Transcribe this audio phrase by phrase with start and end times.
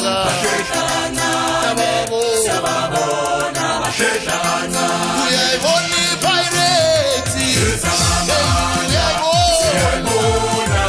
[0.00, 1.28] basheshana
[2.42, 4.82] siyababona basheshana
[5.24, 7.82] uyayibona ipirates.
[8.80, 10.82] Uyayibona.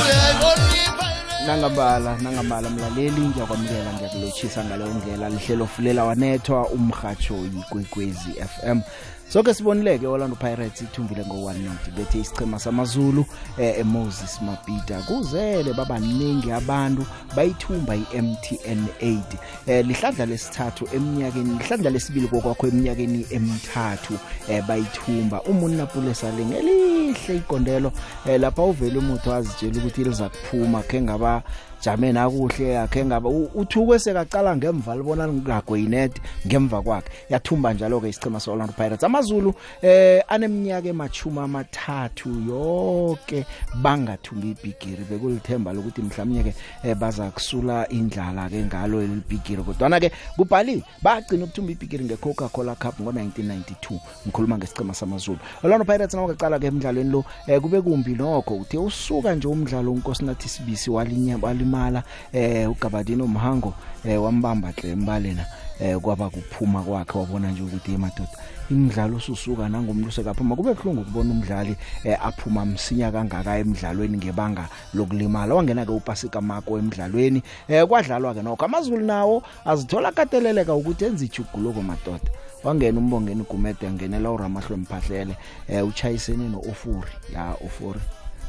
[0.00, 1.46] Uyayibona ipirates.
[1.46, 5.28] Nangambala nangambala mlaleli ngiyakwamukela ngiyakulochisa ngaleyo ndlela.
[5.28, 8.80] Lihlelo fulela wanethwa umhatsho yigwegwezi FM
[9.32, 13.24] Sonke sibonileke Orlando Pirates ithumbile ngo190 bethe isichema samaZulu
[13.58, 19.20] eh, eMoses Mabhida kuzele babaningi abantu bayithumba iMTN 8
[19.66, 24.18] eh, lihlandla lesithathu eminyakeni lihlandla lesibili kokwakho eminyakeni emithathu
[24.48, 25.42] eh, bayithumba.
[25.42, 27.92] Umunna Pulesa lengelihle igondelo
[28.26, 31.42] eh, lapha uvele umuntu wazitshela ukuthi liza kuphuma ke ngaba
[31.84, 37.10] jame nakuhle akhe ngaba uthukwe sekaqala ngemva libona ngagweyinet ngemva kwakhe.
[37.30, 39.04] Yathumba njalo ke isichema seOrlando Pirates.
[39.04, 43.46] Amazulu eh aneminyaka emachuma amathathu yonke
[43.82, 46.54] bangathumbi ibigiri bekulithemba lokuthi mhlawumnye ke
[46.84, 53.00] eh, baza kusula indlala ke ngalo elibigiri kodwa ke kubhali bagcina ukuthumba ibigiri ngeCoca-Cola Cup
[53.00, 55.38] ngo1992 ngikhuluma ngesichema samazulu.
[55.62, 58.54] Orlando Pirates nawo kaqala ke emidlalweni lo eh, kube kumbi nokho.
[58.54, 61.38] Uthe usuka nje umdlalo unkosinathi sibisi walinya
[61.72, 65.46] walimala eh uGabadino Mhango eh wambamba hle embalena
[65.80, 68.36] eh kwaba kuphuma kwakhe wabona nje ukuthi emadoda
[68.70, 75.54] imidlalo ususuka nangomuntu sekaphuma kube kuhlungu ukubona umdlali eh, aphuma msinya kangaka emidlalweni ngebanga lokulimala.
[75.54, 78.64] Wangena ke uPasika Mako emidlalweni eh kwadlalwa ke nokho.
[78.64, 82.30] Amazulu nawo azithola kateleleka ukuthi enze ijuguluko madoda
[82.64, 85.36] wangena umbongeni Gumede ngenela uRamahlwe Mphahlele
[85.68, 88.00] eh uchayisene noOfuri ya Ofuri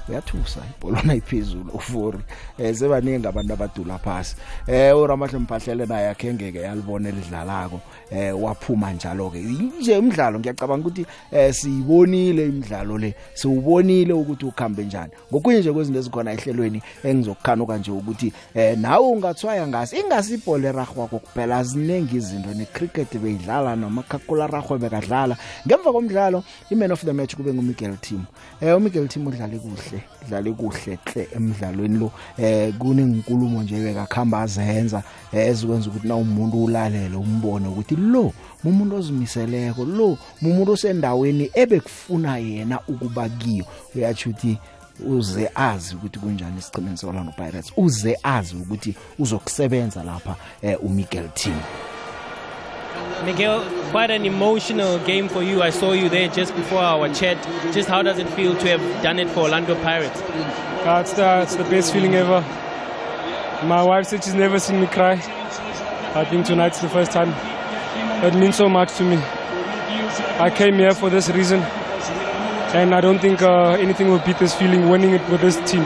[0.10, 2.20] uyathusa ibholona iphezulu ufuri.
[2.58, 4.36] Eh sebaningi abantu abadula phasi.
[4.68, 7.82] Eh uRamahle Mphahlele naye akhengeke yalibona elidlalako.
[8.12, 13.16] Eh waphuma njalo ke nje umdlalo ngiyacabanga ukuthi eh siyibonile imidlalo le.
[13.34, 15.12] Siwubonile ukuthi ukhambe njani.
[15.32, 21.58] Ngokunye nje kwezinto ezikhona ehlelweni engizokukhanuka nje ukuthi eh nawe ungathwaya ngasi ingasibhole ragwa kokuphela
[21.58, 25.38] azinengi izinto ne cricket beyidlala noma khakula ragwa bekadlala.
[25.68, 28.26] Ngemva komdlalo iman of the match kube nguMiguel Team
[28.62, 29.93] eh uMiguel Team udlale kuhle.
[30.28, 32.12] Dlale kuhle hle emidlalweni lo.
[32.38, 38.34] Eh kunenkulumo nje bekakhamba azenza eh, ezikwenza ukuthi na umuntu ulalele umbone ukuthi lo
[38.66, 43.66] umuntu ozimiseleko lo umuntu osendaweni ebekufuna yena ukuba kiyo.
[43.96, 44.58] Uyathi uthi
[45.06, 51.60] uze azi ukuthi kunjani isichimeni seOrlando Pirates uze azi ukuthi uzokusebenza lapha eh, uMiguel Team
[53.26, 55.62] Miguel, quite an emotional game for you.
[55.62, 57.38] I saw you there just before our chat.
[57.74, 60.22] Just how does it feel to have done it for Orlando Pirates?
[60.22, 62.42] Uh, it's, the, it's the best feeling ever.
[63.66, 65.14] My wife said she's never seen me cry.
[66.16, 67.34] I think tonight's the first time.
[68.24, 69.18] It means so much to me.
[70.40, 71.62] I came here for this reason,
[72.74, 75.84] and I don't think uh, anything will beat this feeling winning it with this team.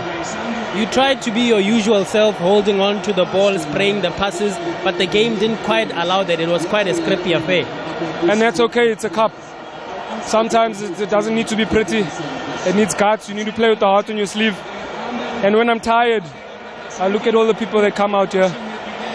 [0.77, 4.55] You tried to be your usual self, holding on to the ball, spraying the passes,
[4.83, 6.39] but the game didn't quite allow that.
[6.39, 7.65] It was quite a scrappy affair.
[8.29, 9.31] And that's okay, it's a cup.
[10.21, 13.27] Sometimes it, doesn't need to be pretty, it needs guts.
[13.27, 14.55] You need to play with the heart on your sleeve.
[15.43, 16.23] And when I'm tired,
[16.99, 18.53] I look at all the people that come out here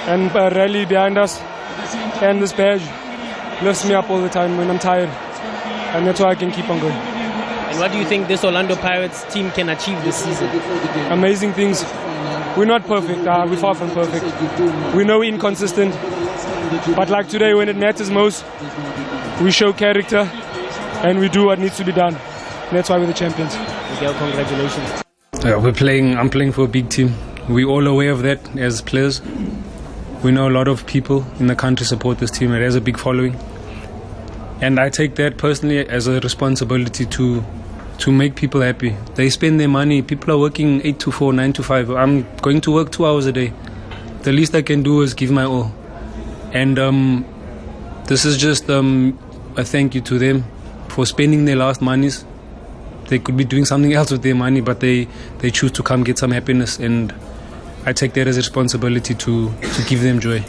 [0.08, 1.40] and uh, rally behind us,
[2.20, 2.82] and this badge
[3.62, 5.10] lifts me up all the time when I'm tired.
[5.94, 7.11] And that's why I can keep on going.
[7.72, 10.46] And what do you think this Orlando Pirates team can achieve this season?
[11.10, 11.82] amazing things.
[12.54, 13.26] We're not perfect.
[13.26, 14.26] Uh, we're far from perfect.
[14.94, 15.94] We know we're inconsistent.
[16.94, 18.44] But like today, when it matters most,
[19.40, 20.28] we show character
[21.02, 22.14] and we do what needs to be done.
[22.14, 23.56] And that's why we're the champions.
[23.94, 25.02] Miguel, congratulations.
[25.42, 26.18] Yeah, we're playing.
[26.18, 27.14] I'm playing for a big team.
[27.48, 29.22] We're all aware of that as players.
[30.22, 32.52] We know a lot of people in the country support this team.
[32.52, 33.34] It has a big following,
[34.60, 37.42] and I take that personally as a responsibility to
[37.98, 38.96] to make people happy.
[39.14, 40.02] They spend their money.
[40.02, 41.90] People are working eight to four, nine to five.
[41.90, 43.52] I'm going to work two hours a day.
[44.22, 45.72] The least I can do is give my all,
[46.52, 47.24] and um,
[48.06, 49.18] this is just um,
[49.56, 50.44] a thank you to them
[50.88, 52.24] for spending their last monies
[53.12, 55.06] they could be doing something else with their money, but they,
[55.38, 57.14] they choose to come get some happiness, and
[57.84, 60.42] I take that as a responsibility to, to give them joy.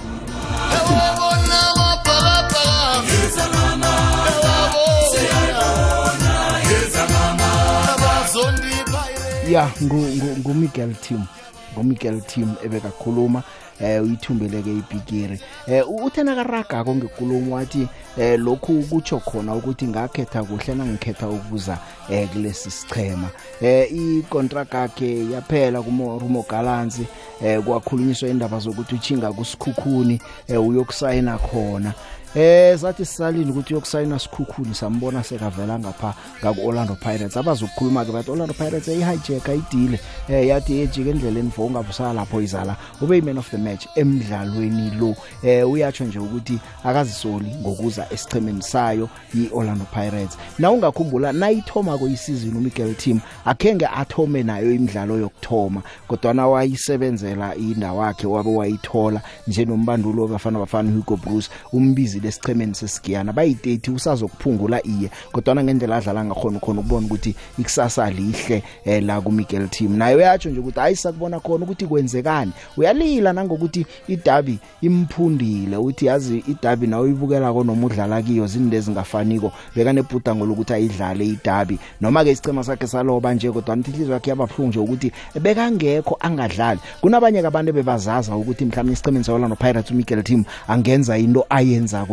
[9.50, 11.26] Ya nguMiguel team
[11.74, 13.44] nguMiguel team ebekakhuluma
[13.82, 15.40] eh uyithumbeleke ibhigiri.
[15.68, 17.88] Eh uthena karaga ngekulumo wathi
[18.18, 21.78] eh lokhu kutsho khona ukuthi ngakhetha kuhle nangikhetha ukuza
[22.10, 23.30] eh kulesi sichema
[23.62, 27.00] eh icontract yakhe yaphela kumo Rumo Gallants
[27.44, 31.94] eh kwakhulunyiswa indaba zokuthi uchinga kusikhukhuni eh uyokusayina khona.
[32.36, 37.38] Eh sathi sisalini ukuthi uyokusayina sikhukhuni sambona sekavela ngapha ngaku Orlando Pirates.
[37.38, 40.00] Abazokukhuluma ke bathi Orlando Pirates eyihijack ayidile
[40.30, 45.16] eh yathi ejike endleleni for ungabusala lapho izala ube man of the match emidlalweni lo.
[45.44, 50.38] Eh uyatsho nje ukuthi akazisoli ngokuza esichemeni sayo iOrlando Pirates.
[50.60, 58.06] Na ungakhumbula nayithoma koyisizini uMiguel team akhenge athome nayo imidlalo yokuthoma kodwa na wayisebenzela indawo
[58.06, 65.64] yakhe wabe wayithola njenombandulo bafana bafana Hugo Bruce umbizi lesichemeni sesigiyana bayi30 usazokuphungula iye kodwa
[65.64, 69.98] ngendlela adlala ngakhona khona ukubona ukuthi ikusasa lihle eh, la ku Miguel team.
[69.98, 72.52] Naye uyatsho nje ukuthi ayisakubona khona ukuthi kwenzekani.
[72.78, 79.52] Uyalila nangokuthi idabi imphundile uthi yazi idabi nawe uyibukela ko noma udlala kiyo zinde ezingafaniko.
[79.76, 81.80] Beka nebhudango lokuthi ayidlale idabi.
[82.02, 85.12] Noma ke isicema sakhe saloba nje kodwa nithi inhliziyo yakhe yabaphlungu nje ukuthi
[85.42, 86.80] bekangekho angadlali.
[87.02, 91.46] Kunabanye abantu bebazaza ukuthi mhlawumbe isicemeni saWorlando Pirates uMiguel team angenza into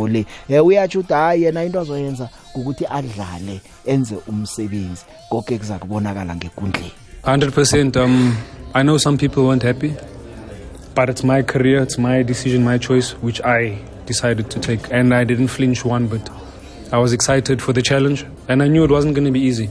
[0.01, 6.35] ayenzako le eh uyatsho ukuthi hayi yena into azoyenza ukuthi adlale enze umsebenzi konke kuzakubonakala
[6.35, 6.91] ngekundleni
[7.23, 7.97] 100%.
[7.97, 8.35] Um,
[8.73, 9.93] I know some people weren't happy,
[10.95, 13.77] but it's my career, it's my decision, my choice, which I
[14.07, 14.91] decided to take.
[14.91, 16.27] And I didn't flinch one bit.
[16.91, 19.69] I was excited for the challenge, and I knew it wasn't going to be easy.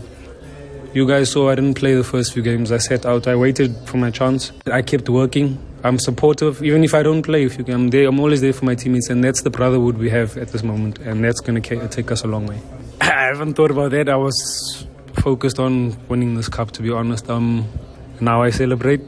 [0.92, 2.72] You guys saw I didn't play the first few games.
[2.72, 4.50] I sat out, I waited for my chance.
[4.66, 5.56] I kept working.
[5.84, 7.44] I'm supportive, even if I don't play.
[7.44, 8.08] If you can, I'm there.
[8.08, 10.98] I'm always there for my teammates, and that's the brotherhood we have at this moment,
[10.98, 12.60] and that's going to take us a long way.
[13.00, 14.08] I haven't thought about that.
[14.08, 14.84] I was
[15.22, 17.30] focused on winning this cup, to be honest.
[17.30, 17.68] Um,
[18.20, 19.00] now I celebrate.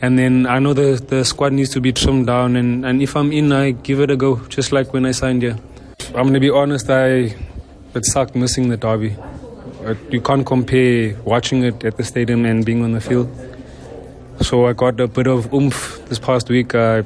[0.00, 2.54] And then I know the, the squad needs to be trimmed down.
[2.54, 5.42] And, and if I'm in, I give it a go, just like when I signed
[5.42, 5.58] here.
[6.10, 7.34] I'm going to be honest, I
[7.94, 9.16] it sucked missing the derby.
[9.88, 13.28] Uh, You can't compare watching it at the stadium and being on the field.
[14.40, 16.74] So I got a bit of oomph this past week.
[16.74, 17.04] I,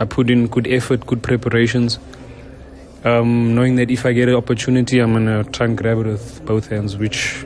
[0.00, 1.98] I put in good effort, good preparations
[3.04, 6.44] um, knowing that if I get an opportunity, I'm gonna try and grab it with
[6.46, 7.44] both hands, which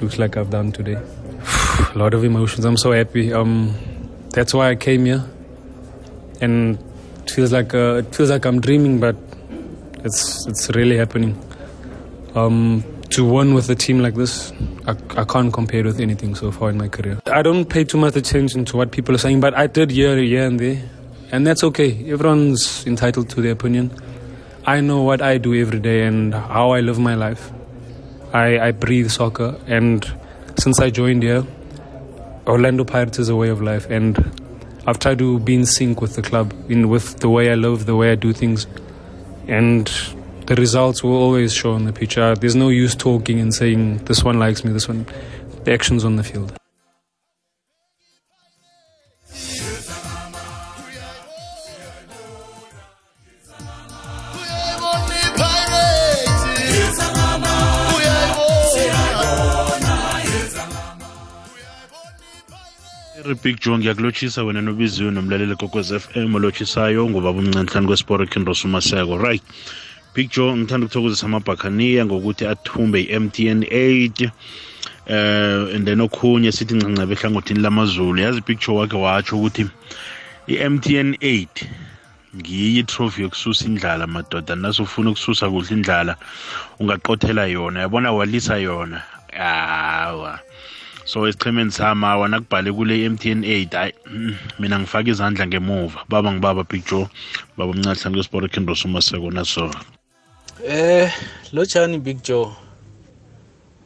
[0.00, 0.94] looks like I've done today.
[1.94, 2.64] a lot of emotions.
[2.64, 3.32] I'm so happy.
[3.32, 3.74] Um,
[4.30, 5.24] that's why I came here,
[6.40, 6.78] and
[7.22, 9.16] it feels like uh, it feels like I'm dreaming, but
[10.02, 11.38] it's it's really happening.
[12.34, 12.82] Um,
[13.14, 14.52] to win with a team like this,
[14.88, 17.20] I, I can't compare it with anything so far in my career.
[17.26, 20.16] I don't pay too much attention to what people are saying, but I did hear
[20.16, 20.82] here and there,
[21.30, 21.92] and that's okay.
[22.10, 23.92] Everyone's entitled to their opinion.
[24.66, 27.52] I know what I do every day and how I live my life.
[28.32, 30.04] I, I breathe soccer, and
[30.58, 31.46] since I joined here,
[32.48, 34.18] Orlando Pirates is a way of life, and
[34.88, 37.86] I've tried to be in sync with the club, in with the way I live,
[37.86, 38.66] the way I do things,
[39.46, 39.88] and
[40.46, 42.18] the results will always show on the pitch.
[42.18, 45.06] Uh, there's no use talking and saying this one likes me, this one.
[45.64, 46.52] The actions on the field.
[63.42, 69.42] Big John ngiyakulotshisa wena nobiziwe nomlaleli kokwez FM olotshisayo ngubaba umncanhlani kwesport kinrosu maseko right
[70.14, 74.30] Big Joe ngithanda ukuthokozisa amabhakaniya ngokuthi athumbe i-MTN 8
[75.06, 78.22] eh and then okhunye sithi ncancebe ehlangothini lamazulu.
[78.22, 79.66] Yazi Big Joe wake watsho ukuthi
[80.46, 81.46] i-MTN 8
[82.36, 86.16] ngiyo itrophy yokususa indlala madoda nasufuna ukususa kuhle indlala
[86.80, 89.02] ungaqothela yona yabona walisa yona.
[89.32, 90.38] Hawa.
[91.04, 96.04] So esichemeni sami awa nakubhale kule MTN 8 hayi mm, mina ngifaka izandla ngemuva.
[96.08, 97.08] Baba ngibaba Big Joe
[97.56, 99.70] baba umncahlani kwesport kindros umaseko naso
[100.62, 101.10] Eh
[101.52, 102.54] lotshani Big Joe?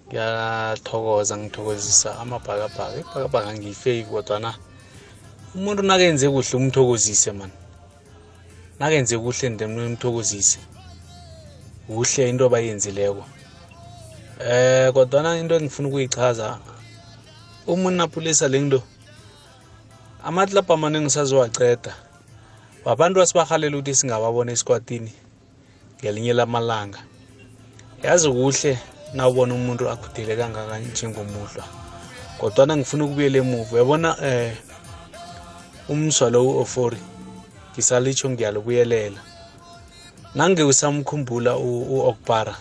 [0.09, 3.01] Ngiyathokoza ngithokozisa amabhakabhaka.
[3.01, 4.55] Ibhakabhaka ngiyifeki kodwa na
[5.55, 7.51] umuntu nakenze kuhle umthokozise man.
[8.79, 10.59] Nakenze kuhle ndemni umthokozise.
[11.87, 13.25] Kuhle into abayenzileko.
[14.45, 16.59] Eh kodwa na into engifuna ukuyichaza
[17.67, 18.83] umuntu naphulisa le nto
[20.25, 21.95] amatlabha amaningi saziwaceda
[22.85, 25.13] wabantu asibahalela ukuthi singababona esikwatini
[25.99, 26.99] ngelinye lamalanga.
[28.03, 28.79] Yazi kuhle
[29.15, 31.65] nawubona umuntu akhuthele kangaka njengomuhlwa
[32.39, 33.73] kodwana ngifuna ukubuyela emuva.
[33.75, 34.55] Uyabona eh
[35.89, 36.99] umswa lo u-ofori?
[37.73, 39.21] Ngisalitsho ngiyalokuyelela
[40.35, 42.55] nange usamkhumbula u-okpara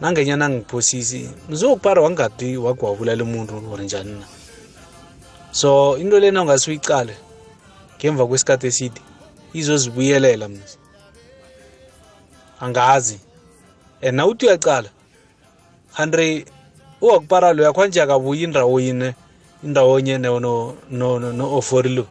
[0.00, 4.26] nangenyana ngiphosisi mzu-okpara wangadi wagwabulala umuntu or njani na?
[5.52, 7.16] So into lena ungase uyicale
[7.98, 9.00] ngemva kwesikhathi eside
[9.52, 10.78] izozibuyelela mzi
[12.64, 13.18] angazi.
[14.02, 14.88] And nawuthi uyacala?
[15.92, 16.44] Handre
[17.00, 19.14] uwakupara lo yakhwanje akabuyi indawo yine
[19.64, 22.06] indawo nye no no no no ofori lo.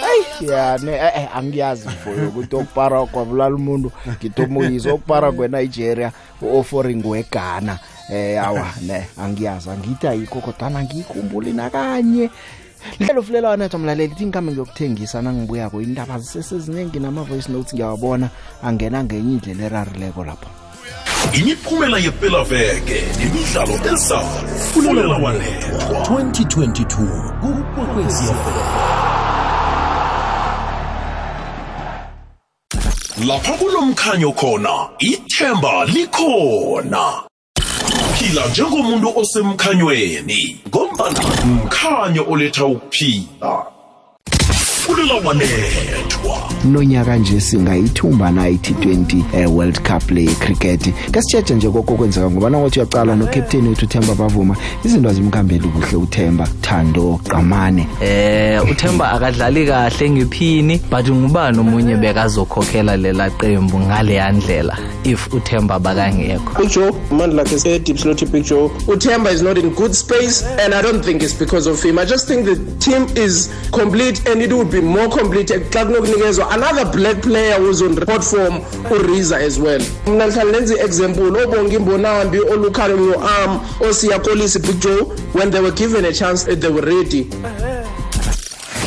[0.00, 7.78] Hayi yani eh, eh, angiyazi mfoyo ukuthi okupara kwabulala umuntu ngitomoyisa okupara kweNigeria offering weGhana
[8.10, 12.30] eh awa ne angiyazi angithi ayikho kodwa ngiyikhumbula nakanye
[13.00, 18.28] Lelo fulela wanetha mlaleli ithi ngikhambe ngiyokuthengisa nangibuya ko indaba ziseseziningi nama voice notes ngiyawabona.
[18.62, 20.48] Angena ngenye indlela erarileko lapho.
[21.32, 29.04] Imiphumela yepelaveke nemidlalo ezayo fulela wanethwa 2022 kukwekwezfm
[33.26, 37.33] lapha kulomkhanyo khona ithemba likhona.
[38.24, 43.66] Phila njengomuntu osemkhanyweni ngombana mkhanyo oletha ukuphila.
[44.84, 46.53] Fulela wanethwa.
[46.64, 52.50] Nonyaka nje singayithumba na i-T20 eh, World Cup le cricket kasitsheje nje kokho kwenzeka ngoba
[52.50, 59.12] nangothi uyaqala no captain wethu Themba bavuma izinto azimkhambeli kuhle uThemba Thando Qamane eh uThemba
[59.12, 66.70] akadlali kahle ngiphini but ngubani omunye bekazokhokhela lela qembu ngale yandlela if uThemba bakangekho Big
[66.70, 68.70] Joe, man like I said, Deep Slotty Big Joe.
[68.86, 71.98] Utemba is not in good space, and I don't think it's because of him.
[71.98, 75.48] I just think the team is complete, and it would be more complete.
[75.48, 79.80] Xa kunokunikezwa another black player who's on report form, uRiza as well.
[80.06, 85.60] Mina ngihlala lenza example, obonga imbonambi, olukhalo new arm, osiya Kolisi Big Joe, when they
[85.60, 87.24] were given a chance, they were ready.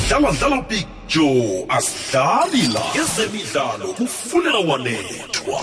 [0.07, 5.61] dlala dlala big joe asidlali la ezemidlalo kufulela wanethwa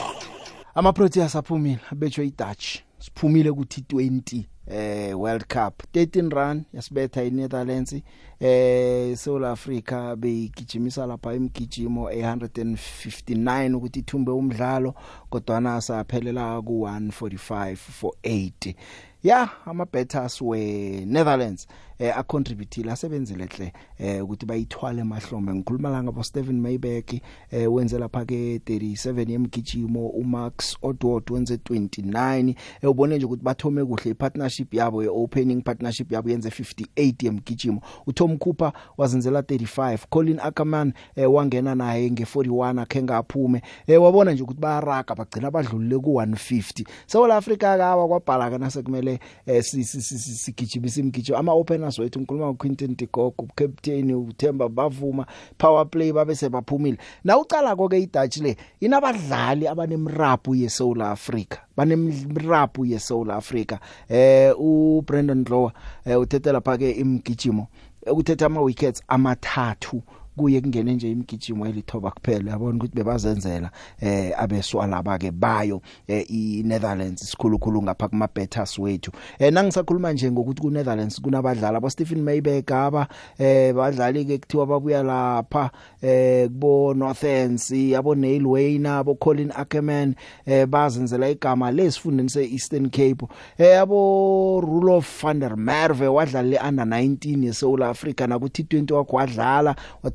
[0.75, 2.67] ama-proteas aphumile abetshwe i-dutch
[2.99, 5.83] siphumile ku-T20 eh World Cup.
[5.93, 7.95] 13 run yasibetha iNetherlands
[8.41, 14.95] eh South Africa beyigijimisa lapha imgijimo 159 ukuthi ithumbe umdlalo
[15.31, 18.75] kodwa na saphelela ku 145 for 8
[19.23, 20.61] yeah ama betters we
[21.07, 21.67] Netherlands
[21.99, 25.55] eh acontributile asebenzile hle eh ukuthi bayithwale emahlombe.
[25.55, 27.13] Ngikhuluma la ngabo Steven Maybeck
[27.51, 33.85] eh wenze lapha ke 37 yemgijimo uMax Odward wenze 29 eh ubone nje ukuthi bathome
[33.85, 37.81] kuhle ipartnership yabo yeopening partnership yabo yenze 58 yemgijimo.
[38.07, 43.63] uTom Cooper wazenzela 35 Colin Ackerman eh wangena naye nge41 akhe ngaphume.
[43.87, 49.21] Eh wabona nje ukuthi bayaraga bagcina badlulile ku 150 South Africa kawa kwabhala kana sekumele
[49.47, 55.27] eh sigijimisa imgijimo ama openers wethu ngikhuluma ngoQuinton de Kock ucaptain uThemba bavuma
[55.59, 56.99] power play babe sebaphumile.
[57.25, 63.79] Na ucala konke iDutch le inabadlali abanemrapu yeSouth Africa banemrapu yeSouth Africa.
[64.09, 65.73] Eh uBrandon Glower
[66.07, 67.67] eh uthethela phake imgijimo
[68.07, 70.03] ukuthetha ama wickets amathathu
[70.37, 76.31] kuye kungene nje imigijimo elithoba kuphela yabona ukuthi bebazenzela eh abeswa laba ke bayo eh,
[76.31, 79.11] iNetherlands sikhulukhulu ngapha kuma betters wethu.
[79.39, 84.67] Eh nangisakhuluma nje ngokuthi ku Netherlands kunabadlali abo Stephen Maybeck aba eh badlali ke kuthiwa
[84.67, 85.71] babuya lapha
[86.03, 90.15] eh kubo Northens yabo Neil Wayne abo Colin Ackerman
[90.47, 93.27] eh bazenzela igama lesifundeni seEastern Cape.
[93.59, 98.93] Eh yabo Rulof van der Merwe wadlala le under 19 yeSouth Africa na ku T20
[98.93, 99.17] wakho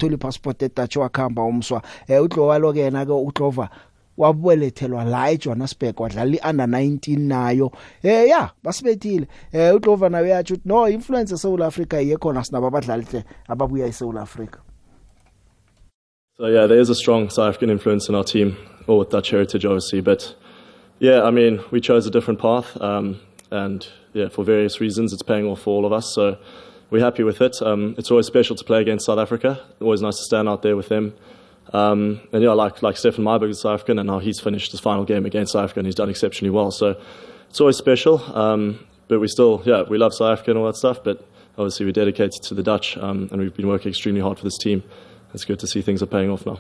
[0.10, 3.70] wathola ipassport eDutch wakhamba umswa eh uDlowalo ke yena ke uDlova
[4.18, 7.72] wabulethelwa la eJohannesburg wadlala iunder 19 nayo
[8.04, 13.24] eh yeah basibethile eh uDlova nawe yathi no influence eSouth Africa iyekhona sinabo abadlali hle
[13.48, 14.60] ababuya eSouth Africa
[16.38, 18.56] So yeah, there is a strong South African influence in our team,
[18.88, 20.00] or with Dutch heritage, obviously.
[20.00, 20.36] But
[21.00, 23.20] yeah, I mean, we chose a different path, um,
[23.52, 26.16] and yeah, for various reasons, it's paying off for all of us.
[26.16, 26.38] So
[26.90, 27.62] we're happy with it.
[27.62, 29.62] Um, it's always special to play against South Africa.
[29.82, 31.14] Always nice to stand out there with them.
[31.72, 34.80] Um, and yeah, like like Stefan Myberg is South African, and now he's finished his
[34.80, 36.72] final game against South Africa, and he's done exceptionally well.
[36.72, 37.00] So
[37.50, 38.20] it's always special.
[38.36, 41.04] Um, but we still, yeah, we love South Africa and all that stuff.
[41.04, 41.28] But
[41.58, 44.58] obviously, we're dedicated to the Dutch, um, and we've been working extremely hard for this
[44.58, 44.84] team.
[45.34, 46.60] It's good to see things are paying off now.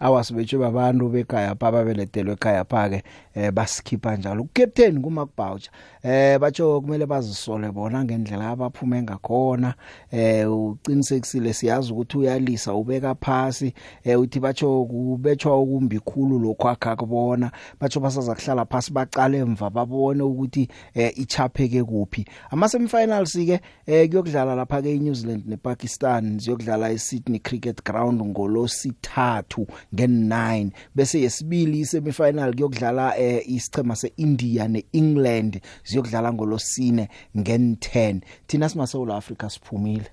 [0.00, 3.02] Awasibetshe babantu bekhaya pha babeletelwe ekhaya pha ke
[3.34, 4.42] eh basikhipha njalo.
[4.42, 5.70] Ucaptain kuMakbaucha
[6.02, 9.74] eh batsho kumele bazisole bona ngendlela abaphume ngakhona
[10.10, 13.74] eh uqinisekisile siyazi ukuthi uyalisa ubeka phasi
[14.04, 17.50] eh uthi batsho kubetshwa okumbi khulu lokho akha kubona.
[17.80, 22.24] Batsho basaza kuhlala phasi baqale emva babone ukuthi eh ichapheke kuphi.
[22.50, 29.66] Ama semifinals ke eh kuyokudlala lapha ke eNew Zealand nePakistan ziyokudlala eSydney Cricket Ground ngolosithathu
[29.94, 39.10] nge9 bese yesibili semifinal kuyokudlala eh, isichema seIndia neEngland ziyokudlala ngolosine ngen10 thina sima South
[39.10, 40.10] Africa siphumile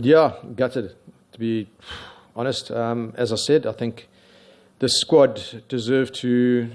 [0.00, 0.94] Yeah, gutted
[1.32, 1.66] to be
[2.36, 2.70] honest.
[2.70, 4.08] Um, as I said, I think
[4.78, 6.28] the squad deserve to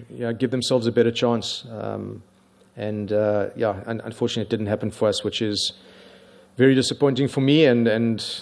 [0.09, 1.65] you know, give themselves a better chance.
[1.71, 2.23] Um,
[2.75, 5.73] and uh, yeah, un- unfortunately, it didn't happen for us, which is
[6.57, 8.41] very disappointing for me and, and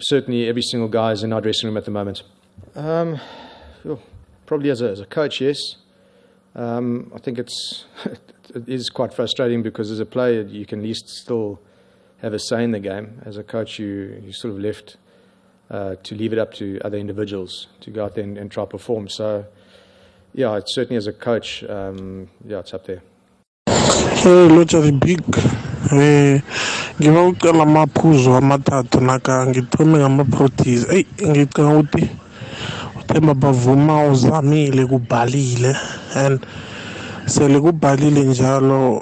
[0.00, 2.22] certainly every single guy is in our dressing room at the moment.
[2.74, 3.20] Um,
[3.84, 4.00] well,
[4.46, 5.76] probably as a, as a coach, yes.
[6.54, 7.84] Um, I think it's
[8.54, 11.60] it is quite frustrating because as a player you can at least still
[12.18, 13.22] have a say in the game.
[13.24, 14.96] As a coach, you you sort of left
[15.70, 18.64] uh, to leave it up to other individuals to go out there and, and try
[18.64, 19.08] perform.
[19.08, 19.46] So,
[20.34, 23.02] yeah, it's certainly as a coach, um, yeah, it's up there.
[23.66, 25.22] Hey, the Big.
[25.92, 32.04] Eh ngiba ucela amaphuzu amathathu naka ngithome ngama-proteas eyi ngicanga ukuthi
[33.00, 35.72] uthemba bavuma uzamile kubhalile.
[36.14, 36.44] And
[37.24, 39.00] sele kubhalile njalo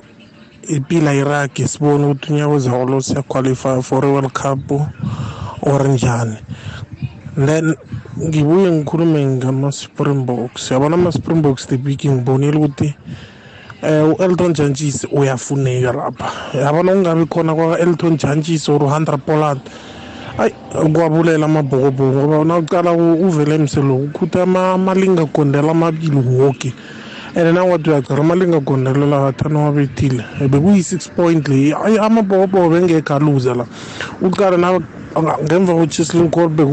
[0.70, 4.70] impila iragi sibone ukuthi unyaka ozalo siyaqualify for i-world cup
[5.66, 6.38] or njani.
[7.34, 7.74] Then
[8.14, 10.70] ngibuye ngikhulume ngama-springboks.
[10.70, 12.94] Yabona ama-springboks the big ngibonile ukuthi
[13.82, 16.32] um u-elton jantshis uyafuneka lapha.
[16.54, 19.60] Yabona kungabi khona kwa-elton jantshis or u-hundred poland
[20.38, 20.52] ayi
[20.94, 26.72] kwabulela amabhokobhoko ngoba nawucala uvele emselo ukhuthi amalinga gondela amabili woke.
[27.38, 30.24] And nawathi uyagcala amalinga gondelela wathana wabethile.
[30.50, 33.66] Bekuyi-six point le ayi amabhokobhoko bengekho aluza la.
[34.20, 34.80] Ucala
[35.44, 36.64] ngemva kocheslin colbe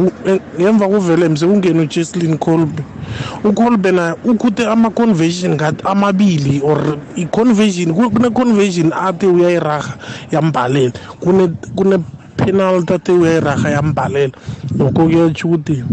[0.59, 2.83] ngemva kuvelem sekungena ucheslin colbe
[3.43, 9.97] ucolbe naye ukhuthe ama-convention ngathi amabili or i-convention kune-convention athi uyayiraha
[10.31, 10.93] yambalela.
[11.75, 14.33] Kune-penalty athi uyayiraha yambalela.
[14.79, 15.83] Lokho kuyatsho ukuthi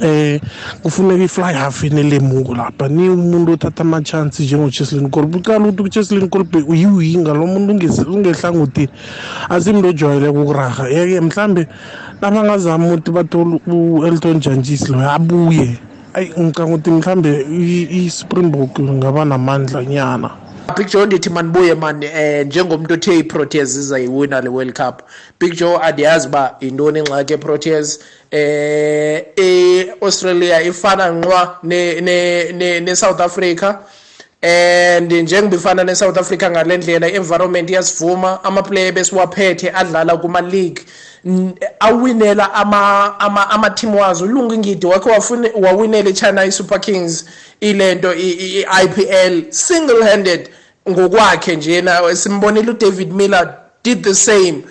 [0.00, 0.40] eh
[0.82, 2.88] kufuneka i-fly half inelemuko lapha.
[2.88, 8.88] Ni umuntu othatha ama-chance njengocheslin colbe ucala ukuthi ucheslin colbe uyiwinga lo muntu ungehlangothini.
[9.48, 11.66] Asimntu ojwayeleke ukuraha yeke mhlambe
[12.20, 15.78] nabangazama ukuthi bathole u-elton janjis loyo abuye.
[16.14, 17.46] Ayi ngicanga ukuthi mhlambe
[17.90, 20.30] i-springbok ngaba namandla nyana.
[20.76, 25.02] Big joe ndithi manibuye mani eh njengomuntu othe i-proteas izayiwina le world cup.
[25.40, 27.98] Big joe andiyazi uba yintoni ingxaki eproteas
[28.30, 33.74] eh e-australia ifana nqwa ne-south africa.
[34.42, 40.82] And njengoba ifana ne-south africa ngale ndlela i-environment iyasivuma amaplayer besiwaphethe adlala kuma-league.
[41.80, 44.24] Awinela ama-team wazo.
[44.24, 45.10] Ulungu ingidi wakhe
[45.60, 47.24] wawinela i-china i-super kings
[47.60, 50.50] ilento i-ipl single handed
[50.88, 54.62] ngokwakhe njena simbonile udavid miller did the same.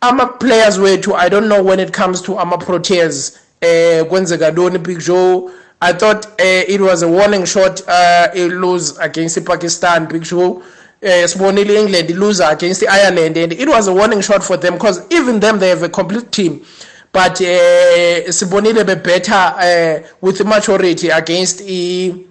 [0.00, 5.50] Ama-players wethu i don't know when it comes to ama-proteas eh kwenzeka ntoni big joe.
[5.80, 10.62] I thought uh, it was a warning shot uh, lose against ipakistan big joe.
[11.02, 15.00] Uh, sibonile england lose against ireland and it was a warning shot for them because
[15.12, 16.64] even them they have a complete team.
[17.12, 22.27] But uh, sibonile bebetter uh, with majority against i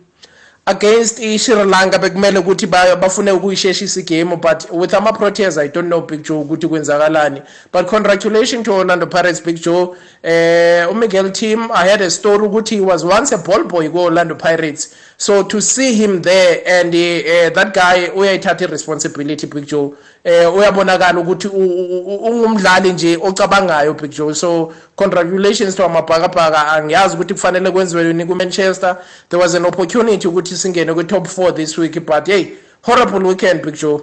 [0.67, 6.23] against i-sri lanka bekumele ukuthi bafune ukuyisheshisa igame but with ama-proteas i don't know big
[6.23, 7.41] joe ukuthi kwenzakalani.
[7.71, 9.95] But congratulations to orlando pirates big joe.
[10.23, 14.35] Uh, umiguel team i had a story ukuthi he was once a ball boy ku-orlando
[14.35, 14.93] pirates.
[15.17, 19.95] So to see him there and uh, that guy uyayithatha i-responsibility big joe.
[20.27, 24.35] Uh, uyabonakala ukuthi ungumdlali nje ocabangayo big joe.
[24.35, 26.67] So congratulations to amabhakabhaka.
[26.71, 28.97] Angiyazi ukuthi kufanele kwenziweni ku-manchester.
[29.29, 32.47] There was an opportunity ukuthi singene kwi-top four this week but hey
[32.81, 34.01] horrible weekend big joe.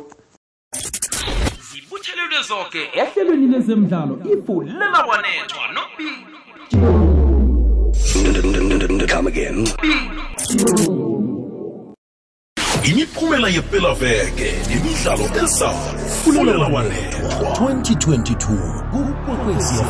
[1.72, 6.34] Zibuthelelwe zonke ehlelweni lezemidlalo ifulela wanethwa nobili
[9.08, 9.64] Come again.
[12.84, 15.74] Imiphumela yepelaveke nemidlalo ezayo
[16.24, 17.50] fulela wanethwa.
[17.60, 19.84] 2022 kukwekwezfm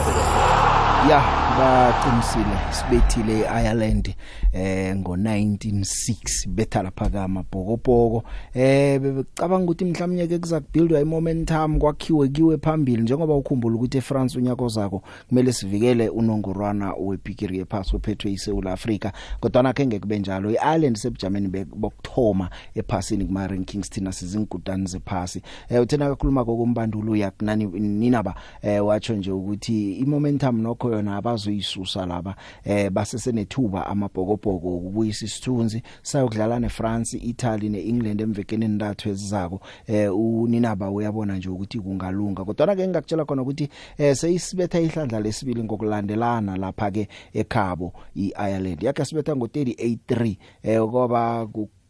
[1.10, 1.43] ya.
[1.58, 4.14] Baqinisile sibethile i-ireland
[4.52, 12.58] eh ngo-196 betha lapha kamabhokobhoko eh bebecabanga ukuthi mhlawumnye ke kuza kubuildwa i-momentum kwakhiwe kiwe
[12.58, 13.02] phambili.
[13.02, 19.62] Njengoba ukhumbula ukuthi eFrance unyako zako kumele sivikele unongorwana wepikiri yephasi ophethwe iSouth Africa kodwa
[19.62, 25.42] nakhe ngeke njalo i-Ireland sebujameni bokthoma ephasini kuma rankings thina sizingudani zephasi.
[25.68, 32.34] Eh uthena kakhuluma kokumbandulo yakunani ninaba eh watsho nje ukuthi i-momentum nokho yona abazoyisusa laba
[32.64, 35.82] eh basesenethuba amabhokobhoko ukubuyisa isithunzi.
[36.02, 39.60] Sayokudlala neFrance, Italy neEngland emvekeni endathu ezizako.
[39.86, 42.44] Eh uninaba uyabona nje ukuthi kungalunga.
[42.44, 48.82] Kodwa ke ngakutshela khona ukuthi eh seyisibetha ihlandla lesibili ngokulandelana lapha ke ekhabo iIreland.
[48.82, 51.46] Yakhe sibetha ngo38 eh ngoba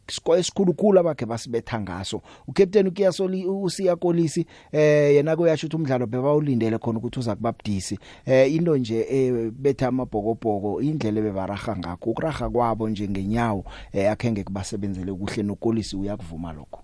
[0.09, 2.23] score esikhulukhulu abakhe basibetha ngaso.
[2.49, 8.55] Ucaptain ukiyasoli usiya kolisi eh yena kuyasho ukuthi umdlalo bebawulindele khona ukuthi uza kubabdisi eh
[8.55, 15.43] into nje ebetha amabhokobhoko indlela bebaraga ngakho ukuraga kwabo nje ngenyawo eh akhenge kubasebenzele kuhle
[15.43, 16.83] nokolisi uyakuvuma lokho.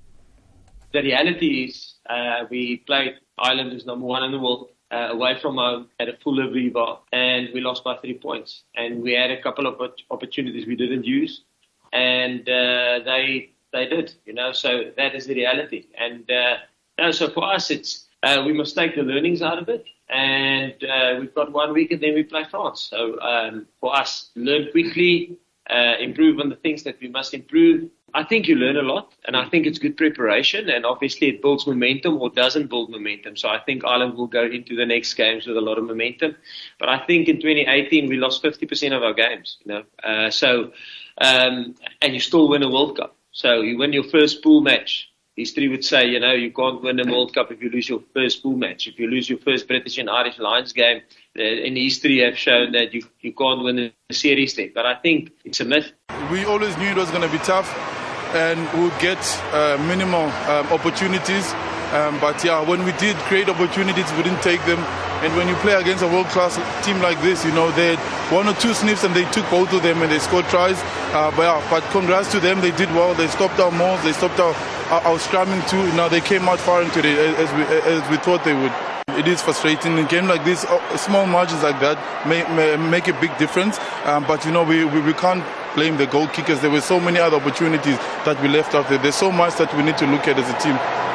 [0.92, 5.38] The reality is uh, we played Ireland who's number one in the world uh, away
[5.40, 8.64] from home at a fuller Viva, and we lost by three points.
[8.74, 9.80] And we had a couple of
[10.10, 11.42] opportunities we didn't use,
[11.92, 14.52] and uh, they they did, you know.
[14.52, 15.86] So that is the reality.
[15.98, 16.56] And uh,
[16.98, 19.84] no, so for us, it's uh, we must take the learnings out of it.
[20.08, 22.88] And uh, we've got one week, and then we play France.
[22.90, 25.38] So um, for us, learn quickly,
[25.70, 27.88] uh, improve on the things that we must improve.
[28.12, 31.40] I think you learn a lot, and I think it's good preparation, and obviously it
[31.40, 33.36] builds momentum or doesn't build momentum.
[33.36, 36.34] So I think Ireland will go into the next games with a lot of momentum.
[36.80, 39.84] But I think in 2018 we lost 50% of our games, you know.
[40.02, 40.72] Uh, so
[41.18, 43.16] um, and you still win a World Cup.
[43.32, 45.08] So you win your first pool match.
[45.36, 48.02] History would say, you know, you can't win a World Cup if you lose your
[48.12, 48.86] first pool match.
[48.86, 51.02] If you lose your first British and Irish Lions game,
[51.38, 54.68] uh, in history have shown that you, you can't win a series there.
[54.74, 55.92] But I think it's a myth.
[56.30, 57.68] We always knew it was going to be tough
[58.34, 59.18] and we would get
[59.52, 61.52] uh, minimal um, opportunities.
[61.92, 64.78] Um, but yeah, when we did create opportunities, we didn't take them.
[65.22, 68.48] And when you play against a world-class team like this, you know, they had one
[68.48, 70.80] or two sniffs and they took both of them and they scored tries.
[71.12, 73.14] Uh, but, yeah, but congrats to them, they did well.
[73.14, 74.54] They stopped our mauls, they stopped our,
[74.88, 75.84] our, our scramming too.
[75.92, 78.72] Now they came out firing today as we, as we thought they would.
[79.18, 79.98] It is frustrating.
[79.98, 83.36] In a game like this, uh, small margins like that may, may make a big
[83.36, 83.78] difference.
[84.06, 86.60] Um, but you know, we, we, we can't blame the goal kickers.
[86.60, 88.96] There were so many other opportunities that we left out there.
[88.96, 91.09] There's so much that we need to look at as a team.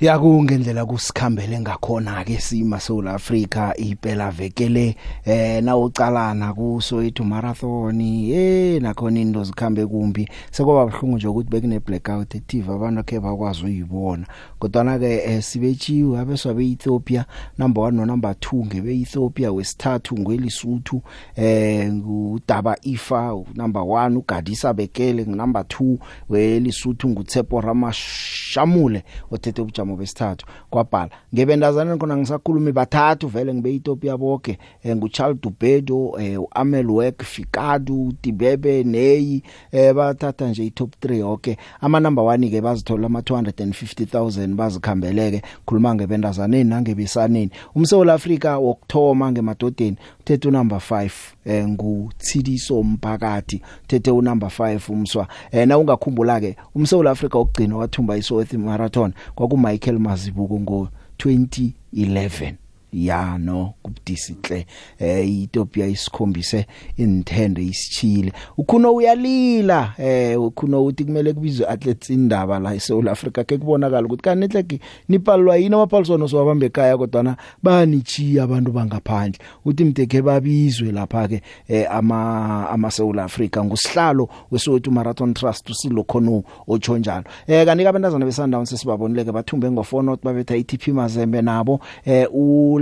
[0.00, 8.00] Yakungendlela kusikhambele ngakhona ke sima South Africa iphela vekele eh na ucalana kuso ethu marathon
[8.00, 10.28] eh nakhona into zikhambe kumbi.
[10.50, 14.26] Sekwaba bhlungu nje ukuthi bekune blackout eTV abantu ke bakwazi uyibona.
[14.58, 17.24] Kodwa na ke eh, sibetshiwe abeswa beEthiopia
[17.58, 21.02] number 1 no number 2 ngebe Ethiopia wesithathu ngwelisuthu
[21.36, 25.96] eh ngudaba ifa number 1 ugadisa bekele number 2
[26.28, 34.58] welisuthu nguTsepo Ramashamule othethe ubujamo besithathu kwabhala ngebendazana khona ngisakhuluma bathathu vele ngibe Ethiopia bonke
[34.82, 41.54] eh, nguCharles Dubedo eh, uAmel Work Fikadu Tibebe Neyi eh, bathatha nje iTop 3 okay.
[41.80, 49.96] Ama number 1 ke bazithola ama 250000 bazikhambeleke khuluma ngebendazaneni nangebisaneni umSouth Africa wokthoma ngemadodeni
[50.20, 51.10] uthethe unumber 5
[51.44, 55.28] eh, nguTsidiso Mphakathi uthethe unumber 5 umswa.
[55.52, 62.54] Eh, na ungakhumbula ke umSouth Africa wokugcina wathumba iSouth Marathon kwaku Michael Mazibuko ngo 2011
[62.96, 64.66] ya no kubudisihle
[64.98, 68.32] eh Ethiopia isikhombise inthende isichile.
[68.58, 74.22] Ukhuno uyalila eh ukhuno uthi kumele kubizwe athletes indaba la eSouth Africa ke kubonakala ukuthi
[74.22, 79.38] kanetleki nipalwa yini amapaliswano siwabambe ekhaya kodwa na banichiya abantu bangaphandle.
[79.64, 86.04] Uthi mteke babizwe lapha ke eh, ama ama South Africa ngusihlalo weSoweto Marathon Trust usilo
[86.04, 91.80] khono otsho njalo eh kanika abantazana beSundowns sesibabonileke bathumbe ngo4 not babetha iTP Mazembe nabo
[92.04, 92.28] eh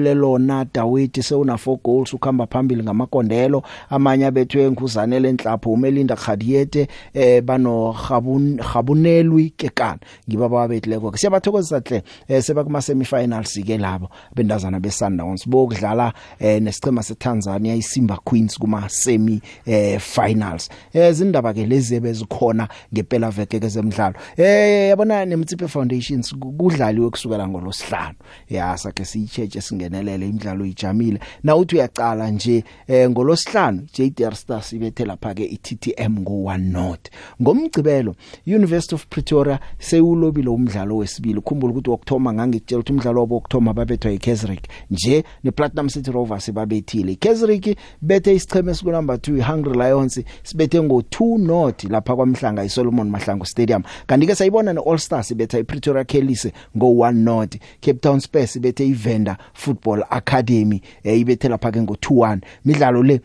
[0.05, 3.63] ulelona Dawidi sewuna 4 goals ukhamba phambili ngamakondelo.
[3.91, 11.19] Amanye abethwe nguzane lenhlapho umelinda Khadiyete eh bano Gabun Gabunelwi Kekana ngiba babethileko ke.
[11.19, 15.49] Siyabathokozisa hle eh, seba kuma semifinals ke labo bendazana beSundowns.
[15.49, 20.69] Bokudlala eh, nesicema seTanzania iSimba Queens kuma semi eh, finals.
[20.93, 24.15] Eh zindaba ke lezi bezikhona ngempela veke ke zemidlalo.
[24.37, 28.15] Eh yabona nemtsipe foundations kudlaliwe kusukela ngolosihlanu
[28.51, 31.21] ya sakhe siyicheche singenelele imidlalo ijamile.
[31.43, 37.11] Na uthi uyacala nje eh, ngolosihlanu JDR Stars ibethe lapha ke iTTM ngo 1 not
[37.43, 38.15] ngomgcibelo
[38.47, 41.39] University of Pretoria sewulobile umdlalo wesibili.
[41.39, 47.13] Ukhumbula ukuthi wokthoma ngangitshela ukuthi umdlalo wabo wokthoma babethwa iKaizersburg nje nePlatinum City Rovers babethile.
[47.13, 53.11] iKaizersburg bethe isicheme esiku number 2 iHungry Lions sibethe ngo 2 not lapha kwaMhlanga iSolomon
[53.11, 53.83] Mahlangu Stadium.
[54.07, 58.87] Kanti ke sayibona neAll Stars betha iPretoria Kellise ngo 1 not Cape Town Spurs bethe
[58.87, 59.37] iVenda
[59.75, 63.21] Football Academy eh, ibethe lapha ke ngo 2-1 midlalo le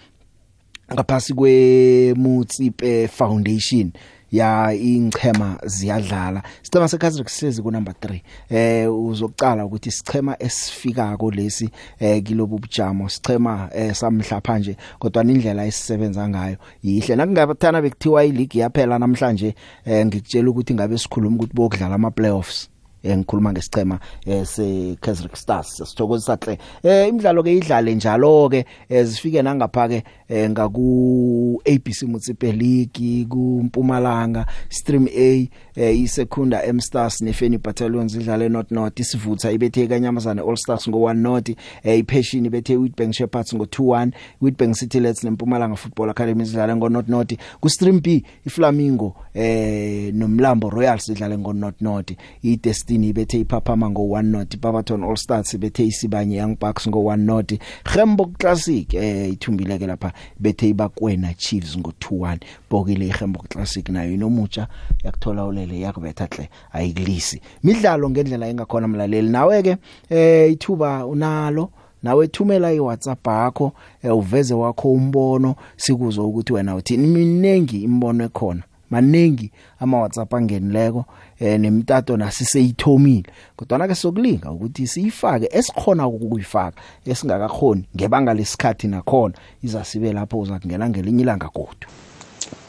[0.93, 3.91] ngaphasi kweMutsipe Foundation.
[4.31, 6.43] Ya ingchema ziyadlala.
[6.61, 13.09] Sicema seKaizer sihlezi ku number 3 eh uzokucala ukuthi sichema esifikako lesi eh kilobu bujamo
[13.09, 17.15] sichema eh samhlapha nje kodwa indlela esisebenza ngayo yihle.
[17.15, 22.69] Nakungabathana bekuthiwa ileague yaphela namhlanje eh ngikutshela ukuthi ngabe sikhuluma ukuthi bokudlala ama playoffs
[23.03, 23.99] engikhuluma ngesicema
[24.43, 28.65] seKaizer Stars sithokozisa hle eh imidlalo ke idlale njalo ke
[29.03, 30.03] zifike nangapha ke
[30.49, 38.71] ngaku ABC Mutsipe League ku Mpumalanga Stream A isekunda M Stars neFeni Battalions idlale North
[38.71, 41.49] North isivutha ibethe kanyamazana All Stars ngo 1 North
[41.83, 44.11] iPassion ibethe Witbank Shepherds ngo 2-1
[44.41, 50.13] Witbank City Lets neMpumalanga Football Academy idlale ngo North North ku Stream B iFlamingo eh
[50.13, 52.11] noMlambo Royals idlale ngo North North
[52.43, 56.99] i 16 ibethe iphaphama ngo 1 not Barberton All Stars ibethe isibanye Young Bucks ngo
[56.99, 57.53] 1 not
[57.95, 62.37] Gembo Classic eh ithumbile ke lapha bethe ibakwena Chiefs ngo 2-1
[62.69, 64.67] bokile iGembo Classic nayo inomutsha
[65.03, 65.68] yakuthola ulele.
[65.75, 67.41] Yakubetha hle ayikulisi.
[67.63, 69.29] Midlalo ngendlela engakhona mlaleli.
[69.29, 69.77] Nawe ke
[70.09, 71.69] eh ithuba unalo
[72.03, 73.71] nawe thumela iWhatsApp yakho
[74.03, 78.63] eh, uveze wakho umbono sikuzwe ukuthi wena uthini minengi imbono ekhona.
[78.89, 81.05] Maningi ama WhatsApp angenileko
[81.39, 83.29] eh nemtato nasiseyithomile.
[83.55, 90.89] Kodwa ke sokulinga ukuthi siyifake esikhona ukuyifaka esingakakhoni ngebanga lesikhathi nakhona izasibe lapho uza kungena
[90.89, 91.87] ngelinye ilanga godu.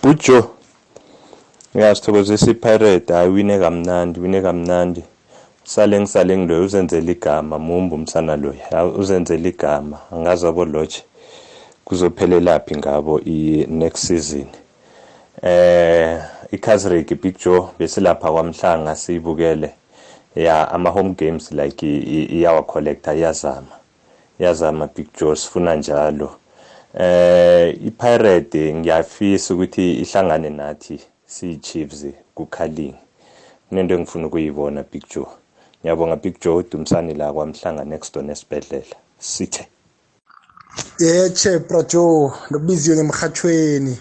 [0.03, 0.60] Bujo
[1.75, 5.03] Ngiyasithokozisa iPirate ayiwine kamnandi wine kamnandi.
[5.65, 10.99] Sale ngisale ngiloyo uzenzela igama mumbu umsana loya uzenzela igama angazi abo lodge
[11.87, 14.47] kuzophelelaphi ngabo i next season.
[15.43, 16.21] Eh
[16.53, 19.71] iKazrik Big Joe besilapha kwamhlanga sibukele
[20.37, 21.87] ya ama home games like
[22.37, 23.75] iyawa collector iyazama.
[24.41, 26.31] Iyazama Big Joe sifuna njalo.
[26.99, 31.01] Eh iPirate ngiyafisa ukuthi ihlangane nathi.
[31.31, 32.95] Si Chiefs kuKhaling
[33.71, 35.27] nento engifuna ukuyibona Big Joe.
[35.81, 39.69] Ngiyabonga Big Joe Dumsani la kwamhlanga next door nesibedlela sithe.
[40.99, 43.97] Yeche Brajo nobiziwe ngemhathweni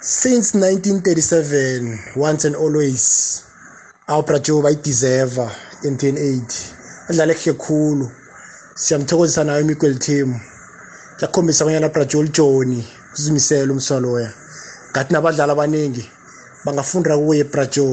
[0.00, 3.44] since 1937 once and always.
[4.08, 5.50] Awu Brajo bayideserve
[5.84, 6.42] MTN 8
[7.08, 8.10] adlale kuhle khulu.
[8.74, 10.40] Siyamthokozisa nayo Miguel team.
[11.20, 14.32] Yakhombisa konyana Brajo uJoni uzimisela umswaloya.
[14.90, 16.10] Ngathi nabadlali abaningi
[16.64, 17.88] bangafunda kuye Brajo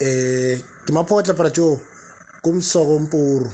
[0.00, 1.80] eh ngimapotla Brajo
[2.42, 3.50] kumsoko mpuru.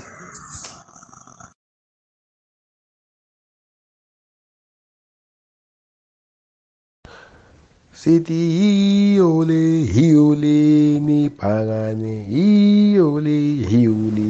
[7.92, 9.62] Sithi hiyole
[9.94, 10.58] hiyole
[11.06, 14.28] niphakane hiyole hiyole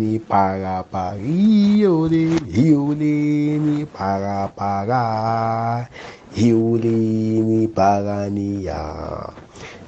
[0.00, 2.22] niphakapaka hiyole
[2.54, 3.14] hiyole
[3.64, 5.02] niphakapaka
[6.36, 6.94] hiyole
[7.48, 8.80] niphakaniya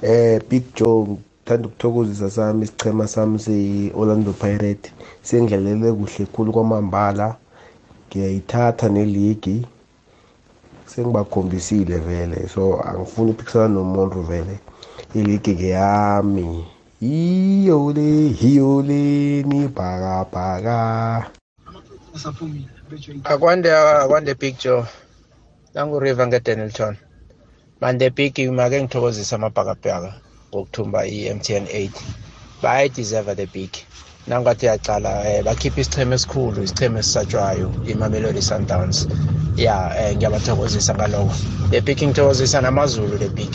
[0.01, 4.91] eh big joe ngithanda ukuthokozisa sami isichema sami se-orlando pirate
[5.23, 7.27] sengidlalele kuhle khulu kwamambala.
[8.09, 9.57] Ngiyayithatha neligi.
[10.87, 14.59] Sengibakhombisile vele so angifuni ukuphikisana nomuntu vele.
[15.15, 16.65] Iligi ngeyami.
[17.01, 19.01] Iyole hiyole
[19.43, 20.77] nibhakabhaka
[23.23, 24.85] akwande akwande big joe.
[25.77, 26.95] Nanguriver ngedenelton
[27.81, 30.11] mande big make ngithokozisa amabhakabhaka
[30.49, 31.89] ngokuthumba i-mtn 8
[32.61, 33.71] bayayideserve the big
[34.27, 39.07] nangathi yaqala eh, bakhipha isicheme esikhulu isicheme esisatshwayo imamelodi sundowns.
[39.57, 41.35] Ya eh, ngiyabathokozisa ngaloko
[41.69, 43.53] the big ngithokozisa namazulu the big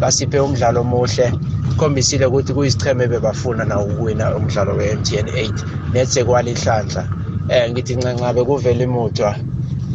[0.00, 1.32] basiphe umdlalo omuhle.
[1.78, 5.52] Khombisile ukuthi kuyisicheme bebafuna nawo ukuwina umdlalo we-mtn 8
[5.92, 7.02] nethe kwalihlandla
[7.48, 9.36] eh ngithi ncancabe kuvele imuthwa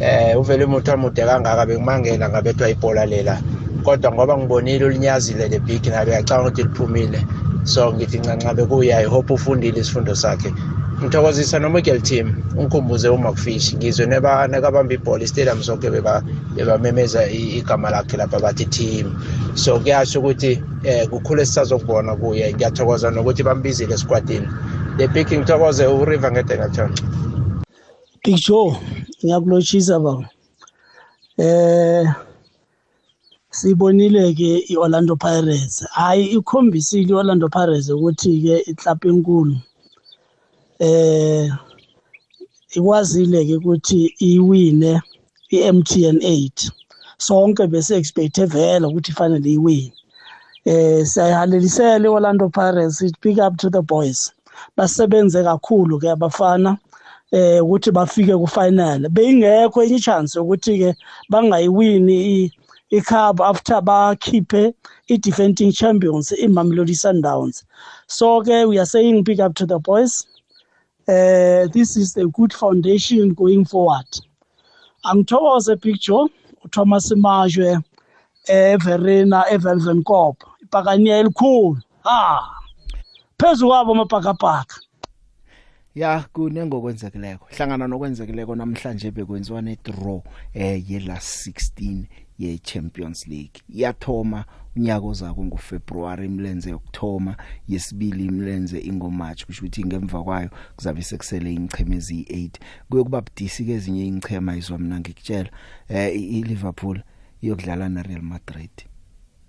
[0.00, 3.40] eh uvele imuthwa mude kangaka bengimangela ngabethwa ibhola lela.
[3.84, 7.20] Kodwa ngoba ngibonile ulinyazile le big nabe yacanga ukuthi liphumile.
[7.64, 10.52] So ngithi ncancabe kuye i hope ufundile isifundo sakhe.
[11.02, 15.90] Ngithokozisa nomigel team ungikhumbuze umakfish ngizwe nekabamba ibhola istadium sonke
[16.56, 19.14] bebamemeza igama lakhe lapha bathi team.
[19.54, 22.54] So kuyasho ukuthi um kukhulu esisazokubona kuye.
[22.54, 24.48] Ngiyathokoza nokuthi bambizile esquadini
[24.96, 26.90] the big ngithokoze uriver ngedengaton
[28.26, 28.76] big joe
[29.22, 30.28] ngiyakulotshisa baba.
[31.38, 32.04] Eh
[33.50, 35.86] sibonile ke iOrlando Pirates.
[35.92, 39.56] Hayi ikhombisile iOrlando Pirates ukuthi ke iclub enkulu.
[40.78, 41.52] Eh
[42.74, 45.02] ikwazile ke ukuthi iwine
[45.50, 46.70] iMTN 8
[47.18, 49.92] sonke bese expect vele ukuthi fanele iwine.
[50.64, 54.32] Eh siyahalelisela iOrlando Pirates pick up to the boys.
[54.76, 56.78] Basebenze kakhulu ke abafana.
[57.32, 60.90] Eh ukuthi bafike ku final beyingekho enye chance ukuthi ke
[61.30, 62.52] bangayiwini
[62.90, 64.74] icup after bakhiphe
[65.08, 67.64] i-defending champions imamelodi sundowns.
[68.06, 70.24] So ke we are saying big up to the boys.
[71.08, 74.06] Uh, this is a good foundation going forward.
[75.04, 76.26] Angithokoze picture
[76.64, 77.82] uthomas majwe
[78.48, 81.82] everina evelven cop ipakaniya elikhulu.
[82.04, 82.62] Ha!
[83.38, 84.85] Phezu kwabo amapakapaka
[85.96, 90.20] ya kunengokwenzekeleko hlangana nokwenzekileko namhlanje bekwenziwa ne-draw
[90.54, 92.04] eh ye-last 16
[92.38, 93.62] ye-champions league.
[93.68, 94.44] Yathoma
[94.76, 97.36] unyaka ozako ngofebruary imlenze yokuthoma.
[97.68, 102.50] Yesibili imlenze ingomarch kusho ukuthi ngemva kwayo kuzabe sekusele ingcheme ezi8
[102.90, 105.50] kuyokuba budisi ke ezinye ingchema izwa mina ngikutshela
[105.88, 107.00] eh i-liverpool
[107.42, 108.70] iyokudlala na-real madrid.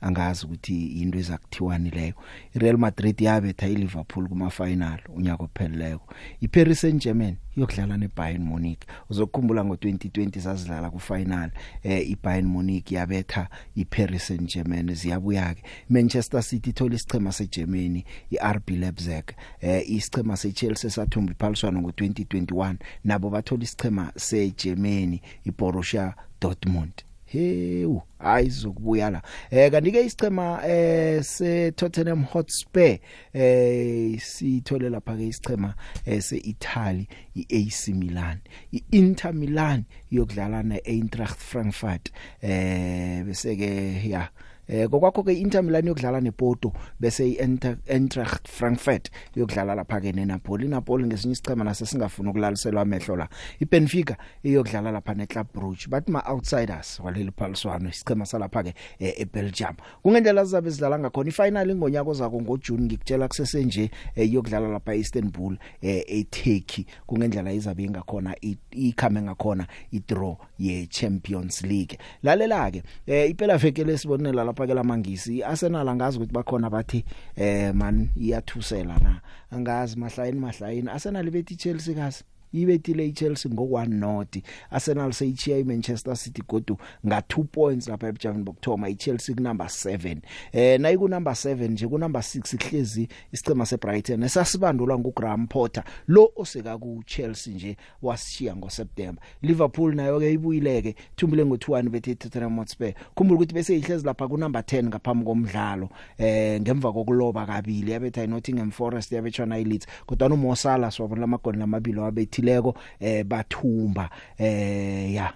[0.02, 2.14] Angazi ukuthi into ezakuthiwani leyo.
[2.56, 6.14] iReal Madrid yabetha iLiverpool kuma final unyaka opheleleko.
[6.42, 8.80] iParis Saint-Germain iyokudlala neBayern Munich.
[9.10, 11.52] Uzokukhumbula ngo2020 sazidlala ku final
[11.84, 19.24] eh iBayern Munich yabetha iParis Saint-Germain ziyabuya ke Manchester City ithola isichema seGermany iRB Leipzig.
[19.62, 27.07] Eh isichema seChelsea sathumba iphaliswano ngo2021 nabo bathola isichema seGermany iBorussia Dortmund.
[27.28, 29.22] Hewu hayi zokubuya la.
[29.52, 32.98] Eh kanti ke isichema eh se Tottenham Hotspur
[33.34, 35.74] eh sithole lapha ke isichema
[36.06, 38.40] eh seItaly iAC Milan.
[38.74, 42.12] iInter Milan iyokudlala neEintracht Frankfurt.
[42.42, 43.72] Eh bese ke
[44.10, 44.30] ya
[44.68, 50.68] eh kokwakho ke Inter Milan yokudlala nePorto bese iEintracht Frankfurt yokudlala lapha ke neNapoli.
[50.68, 53.30] Napoli ngesinye isichema nase singafuna ukulaliselwa amehlo la.
[53.60, 55.88] iBenfica iyokudlala lapha neClub Brugge.
[55.90, 59.76] Bathi ma outsiders waleli phaliswano isichema salapha ke eBelgium.
[60.04, 66.86] Kungendlela sizabe sidlala ngakhona ifinal ngonyaka ozako ngoJune ngikutshela kusese nje iyokudlala lapha eIstanbul eTurkey.
[67.06, 68.36] Kungendlela izabe ingakhona
[68.72, 71.98] ikhame ngakhona idraw yeChampions League.
[72.24, 78.10] Lalela ke iphela veke lesibonela lapha ke lamangisi iArsenal angazi ukuthi bakhona bathi eh man
[78.18, 79.22] iyathusela na.
[79.52, 84.38] Angazi mahlayini mahlayini Arsenal bethi Chelsea kazi ibethile iChelsea ngo1 not
[84.72, 90.18] Arsenal seyichiya iManchester City godu nga 2 points lapha ebujameni bokthoma iChelsea ku number 7
[90.52, 95.84] eh nayi ku number 7 nje ku number 6 ihlezi isicema seBrighton esasibandulwa nguGraham Potter
[96.08, 99.24] lo oseka ku Chelsea nje wasishiya ngoSeptember.
[99.42, 102.94] Liverpool nayo ke ibuyileke thumbile ngo2-1 bethe Tottenham Hotspur.
[103.16, 108.24] Khumbula ukuthi bese ihlezi lapha ku number 10 ngaphambi komdlalo eh ngemva kokuloba kabili yabetha
[108.24, 114.10] iNottingham Forest yabetshwa na iLeeds kodwa uMo Salah swabona lamagoli lamabili wabethi ethileko eh bathumba
[114.38, 115.34] eh ya.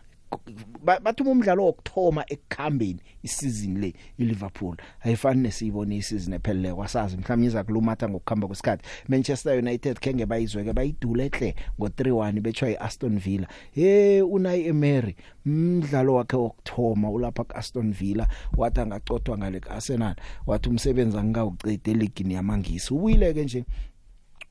[1.03, 4.77] Bathuma umdlalo wokthoma ekukhambeni isizini le iLiverpool.
[5.01, 8.83] Ayifani nesiyibona isizini ephelele kwasazi mhlawumnye iza kulumatha ngokukhamba kwesikhathi.
[9.07, 13.47] Manchester United kenge bayizweke bayiduleke ngo3-1 betshwa iAston Villa.
[13.71, 20.15] Hey Unai Emery umdlalo wakhe wokthoma ulapha kuAston Villa wathi angacodwa ngale kuArsenal
[20.47, 22.93] wathi umsebenzi angikawucede league yamangisi.
[22.93, 23.65] Ubuyileke nje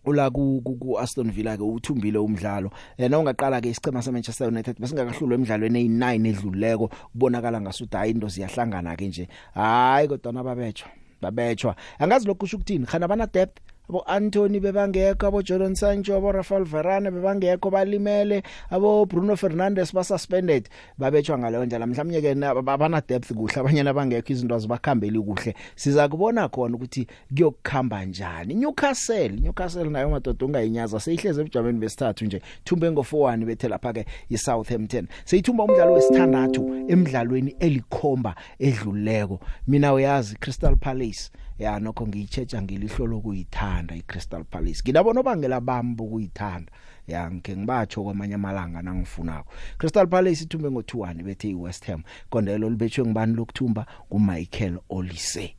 [0.04, 2.70] ula ku ku Aston Villa ke uthumbile umdlalo.
[2.98, 8.28] Eh nawungaqala ke isicema se Manchester United basingakahlulwa emidlalweni eyi9 edluleko kubonakala ngasuthi hayi into
[8.28, 9.28] ziyahlangana ke nje.
[9.54, 10.88] Hayi kodwa nababetshwa
[11.20, 12.86] babetshwa angazi lokho kusho ukuthini?
[12.86, 13.60] Khana bana depth
[13.90, 20.04] abo Anthony bebangekho abo Jadon Sancho abo Rafael Varane bebangekho balimele abo Bruno Fernandes ba
[20.04, 21.86] suspended babetshwa ngaleyo ndlela.
[21.86, 22.30] Mhlawumnye ke
[22.66, 25.54] abana depth kuhle abanye nabangekho izinto azibakhambeli kuhle.
[25.74, 28.54] Siza kubona khona ukuthi kuyokukhamba njani.
[28.54, 32.42] Newcastle Newcastle nayo madoda ungayinyaza seyihleze ebujameni besithathu nje.
[32.64, 35.08] Thumbe ngo 4-1 bethe lapha ke iSouthampton.
[35.24, 39.40] Seyithumba umdlalo wesithandathu emidlalweni elikhomba edluleko.
[39.66, 44.82] Mina uyazi Crystal Palace ya nokho ngiyichecha ngelihlo lokuyithanda iCrystal Palace.
[44.82, 46.72] Ngidabona obangela bambo ukuyithanda
[47.06, 49.52] ya ngike ngibatsho kwamanye amalanga nangifunako.
[49.78, 52.02] Crystal Palace ithumbe ngo2-1 bethe iWest Ham.
[52.30, 55.54] Kondelo libetshwe ngibani lokuthumba kuMichael Olise.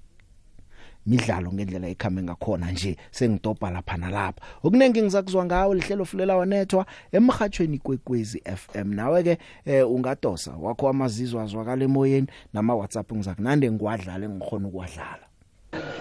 [1.05, 4.41] Midlalo ngendlela ekhambe ngakhona nje sengidobha lapha nalapha.
[4.63, 11.43] Okunengi ngizakuzwa ngawo lihlelo fulela wanethwa emhathweni kwekwezi FM nawe ke eh, ungadosa wakho amazizwa
[11.43, 15.30] azwakala emoyeni nama WhatsApp ngizakunande ngwadlala engikhona ukwadlala Eh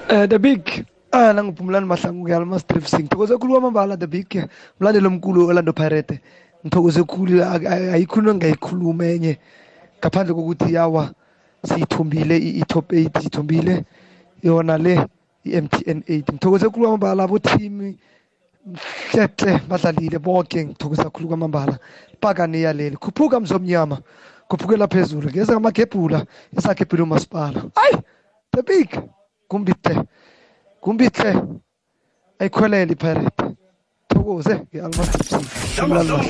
[0.09, 0.87] the big.
[1.13, 3.09] Ah nangiphumulani mahlangu ke almas strip sing.
[3.09, 4.49] Thokoze khulu kwamambala the big.
[4.81, 6.21] Mlandelo omkhulu Orlando Pirate
[6.65, 9.39] ngithokoze khulu ayikhuluma ngayikhuluma enye.
[9.99, 11.11] Ngaphandle kokuthi yawa
[11.65, 13.85] siyithumbile i-top 8 sithumbile
[14.43, 15.07] yona le
[15.45, 17.95] i-MTN 8 ngithokoze khulu kwamambala abo team
[18.67, 21.79] mhlehle badlalile bonke ngithokoza khulu kwamambala.
[22.21, 23.99] Pakane yaleli khuphuka mzomnyama.
[24.49, 26.27] Khuphukela phezulu ngeza ngamagebhula
[26.59, 28.03] esagebhula umasipala ayi
[28.53, 28.91] the big.
[29.51, 29.95] Kumbihle
[30.81, 31.31] kumbihle
[32.39, 33.45] ayikhwelele ipirate
[34.09, 35.47] thokoze nge-almasipsing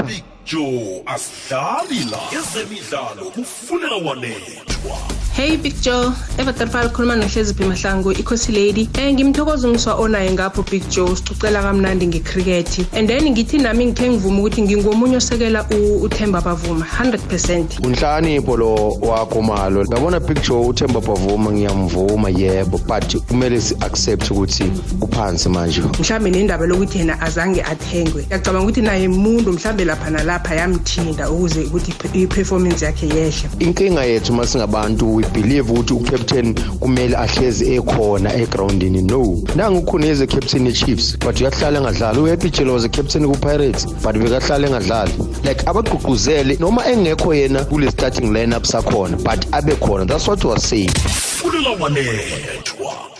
[0.07, 2.21] big joe asidlali la.
[2.39, 4.97] Ezemidlalo kufunela wanethwa.
[5.33, 10.89] Hey big joe evatarfal khuluma nohleziphi mahlangu ikhosi lady um ngimthokoza ungiswa onaye ngapho big
[10.89, 15.67] joe sicocela kamnandi ngekhrikethi and then ngithi nami ngikhe ngivuma ukuthi ngingomunye osekela
[16.03, 22.79] uthemba bavuma 100 percent unhlakanipho lo wakho malo ngabona big joe uthemba bavuma ngiyamvuma yebo
[22.79, 24.65] but kumele si-accept ukuthi
[25.01, 30.55] uphansi manje mhlawumbe nendaba lokuthi yena azange athengwe ngiyacabanga ukuthi naye muntu mhlawumbe lapha nalapha
[30.55, 37.17] yamthinda ukuze ukuthi i-performance yakhe yehle inkinga yethu uma singabantu we believe ukuthi ucaptain kumele
[37.17, 39.43] ahlezi ekhona egroundini no.
[39.57, 42.19] Nangu ukhuneze captain ye-chiefs but uyahlala engadlali.
[42.19, 45.45] Uhappy jelo was a captain ku-pirates but bekahlala engadlali.
[45.45, 50.07] Like abagqugquzele noma engekho yena kule starting lineup sakhona but abe khona.
[50.07, 50.91] That's what was saying.
[50.91, 53.20] Fulela wanethwa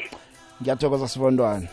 [0.63, 1.67] ngiyathokoza sibondwana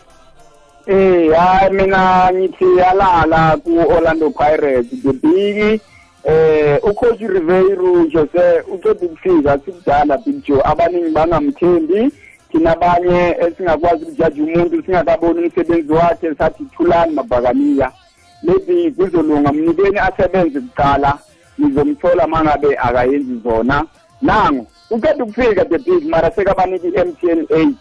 [0.87, 5.81] Eh, hayi mina ngithi alala ku Orlando Pirates the big.
[6.23, 12.11] Eh, ucoach Ribeiro Jose uqeda ukufika sikudala Big Joe abaningi bangamthembi
[12.51, 17.91] thina abanye esingakwazi ukujaji umuntu singakaboni umsebenzi wakhe sathi thulani mabhakaniya
[18.43, 21.17] maybe kuzolunga mnikeni asebenze kuqala
[21.57, 23.85] nizomthola mangabe akayenzi zona.
[24.21, 27.73] Nangu uqeda ukufika the big mara sekabaniki i-mtn 8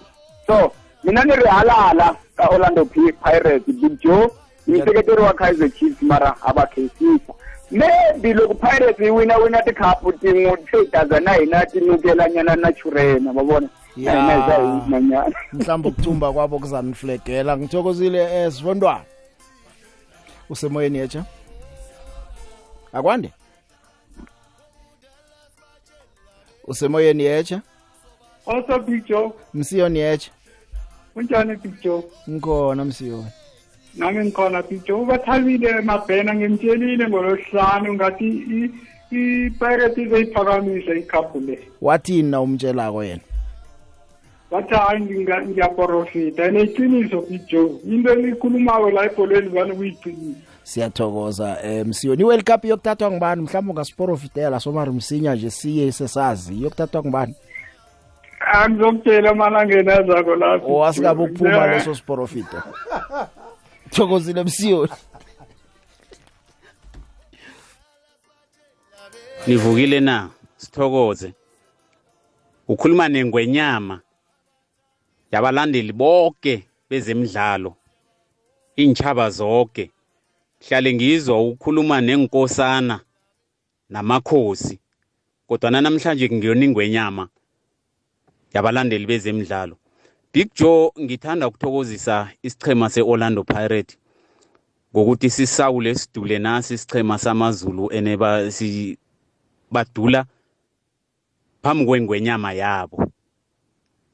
[0.47, 0.73] so
[1.05, 4.31] mina ni ri halala ka orlando pirates big joe
[4.69, 7.33] umseketeri wa kaizer chiefs mara abakhesisa
[7.71, 13.33] maybe loko pirates yi wina wina tikhapu tin'we se na hina tinukela nyana na churena
[13.33, 15.33] ma vona nyana.
[15.53, 19.05] Mhlawumbe ukuthumba kwabo kuzaniflegela ngithokozile eh sibondwana.
[20.51, 21.25] Usemoyeni yecha
[22.93, 23.31] akwande?
[26.67, 27.63] Usemoyeni yecha
[28.47, 30.31] Also Big Joe, msiyoni yecha
[31.15, 32.03] kunjani Big Joe?
[32.31, 33.27] ngikhona msiyoni.
[33.95, 35.01] Nami ngikhona Big Joe.
[35.01, 38.71] Ubathalile mabhena ngimtshelile ngolosihlanu ngathi i-
[39.11, 41.69] i-Pirates izoyiphakamise ikhaphu le.
[41.83, 43.21] wathini na umtshelako yena?
[44.51, 47.81] Bathi hayi ngiyaprofita and iqiniso Big Joe.
[47.85, 50.41] Into elikhulumako la ebholweni vane kuyiqiniso.
[50.63, 52.23] siyathokoza eh msiyoni.
[52.23, 53.43] I-world cup yokuthathwa ngubani?
[53.43, 56.63] Mhlawumbe ungasiprofitela somari msinya nje siye sesazi.
[56.63, 57.35] Yokuthathwa ngubani?
[58.41, 60.67] Angizokutshela malangeni azako lapho.
[60.67, 62.63] owasikabe ukuphuma leso siprofito
[63.91, 64.93] thokozile msiyoni.
[69.47, 70.29] Nivukile na?
[70.57, 71.33] Sithokoze.
[72.69, 74.01] Ukhuluma nengwenyama.
[75.33, 77.77] Yabalandeli bonke bezemidlalo
[78.77, 79.91] intshaba zonke
[80.69, 83.01] hlale ngizwa ukhuluma nenkosana
[83.91, 84.79] namakhosi
[85.47, 87.29] kodwa namhlanje ngiyona ingwenyama
[88.55, 89.77] yabalandeli bezemidlalo.
[90.33, 93.99] Big Joe ngithanda ukuthokozisa isichema seOrlando Pirates
[94.95, 98.99] ngokuthi sisawule sidule nasi isichema samaZulu eneba si
[99.71, 100.25] badula
[101.63, 103.08] phambi kwengwenyama yabo.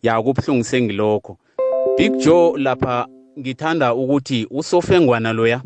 [0.05, 1.39] Ya kubuhlungu sengilokho.
[1.99, 3.07] Big Joe lapha
[3.39, 5.63] ngithanda ukuthi usofengwana loya.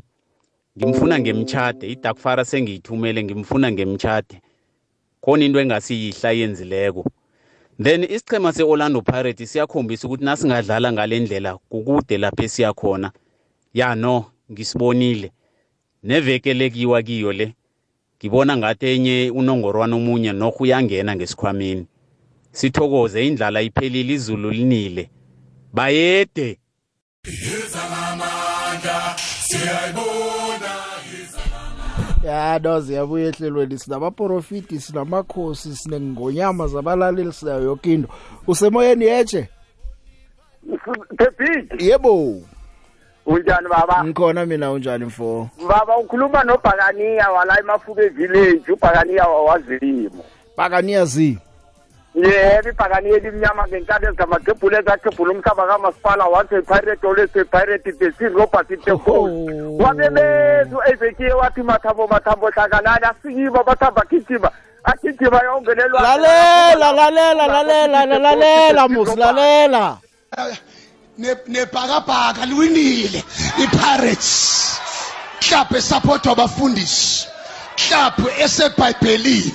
[0.79, 4.41] Ngimfuna ngemchade idakfara sengiyithumele ngimfuna ngemchade
[5.21, 7.05] khona into engasiyihla yenzileko
[7.83, 13.13] then isichema seOrlando Pirates siyakhombisa ukuthi nasingadlala ngalendlela kukude lapha esiyakhona.
[13.75, 15.33] Ya no ngisibonile.
[16.03, 17.55] Neveke lekiwa kiyo le.
[18.19, 21.87] Ngibona ngathi enye unongorwana omunye norho uyangena ngesikhwameni.
[22.53, 25.11] Sithokoze indlala iphelile izulu linile.
[25.73, 26.59] Bayede.
[27.75, 30.79] Amandla siyayibona
[32.25, 33.79] ya no ziyabuya ehlelweni.
[33.79, 38.09] Sinamaprofiti sinamakhosi sinengonyama zabalaleli sinayo yoke into.
[38.47, 39.49] Usemoyeni yeche
[41.17, 42.41] Pepit, yebo.
[43.27, 44.05] Unjani baba?
[44.05, 45.49] ngikhona mina unjani mfo?
[45.69, 50.25] Baba ukhuluma noBhakaniya wala emafuke village, uBhakaniya wawazimo.
[50.57, 51.39] bakaniya zi
[52.15, 58.69] yebo ibhakani elimnyama ngenkani ezingamagebhule ezagebhula umhlaba kamasipala wathi pirate olese pirate the sin robert
[58.85, 59.29] temple
[59.83, 64.51] wabebethu ezekiye wathi mathambo mathambo hlanganani asikiba mathamba agijima
[64.85, 69.99] agijima yongenelwa lalela lalela lalela lalela musi lalela.
[71.19, 73.25] Ne- nebhakabhaka liwinile
[73.59, 74.81] ipirates.
[75.41, 77.29] Club esapotwa abafundisi
[77.77, 79.53] club esebhayibhelini.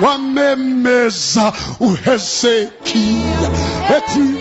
[0.00, 3.50] Wamemeza uhezekiya.
[3.96, 4.38] Ethi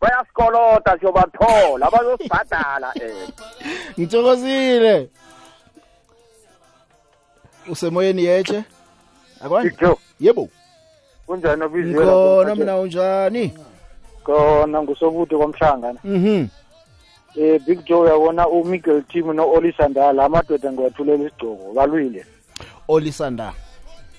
[0.00, 3.32] bayasikoloda siyobathola bazosibhadala um
[3.98, 5.08] ngithokozile.
[7.68, 8.64] Usemoyeni yeche
[9.44, 9.70] akwani
[10.20, 10.48] yebo.
[11.26, 13.52] Kunjani obizela ngikhona mina unjani?
[14.24, 15.98] Khona ngusobude kwamhlangana.
[16.04, 16.46] Mhm.
[17.36, 22.26] Eh big joe uyabona umiguel team no-olisandala amadoda ngiwathulela isigcoko balwile.
[22.88, 23.52] Olisanda.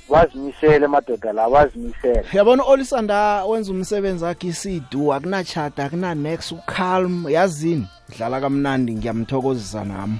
[0.09, 7.87] Bazimisele amadoda la bazimisele yabona olisanda wenza umsebenzi wakhe isidu akunachata akunanex ucalm yazini
[8.17, 10.19] dlala kamnandi ngiyamthokozisa nami.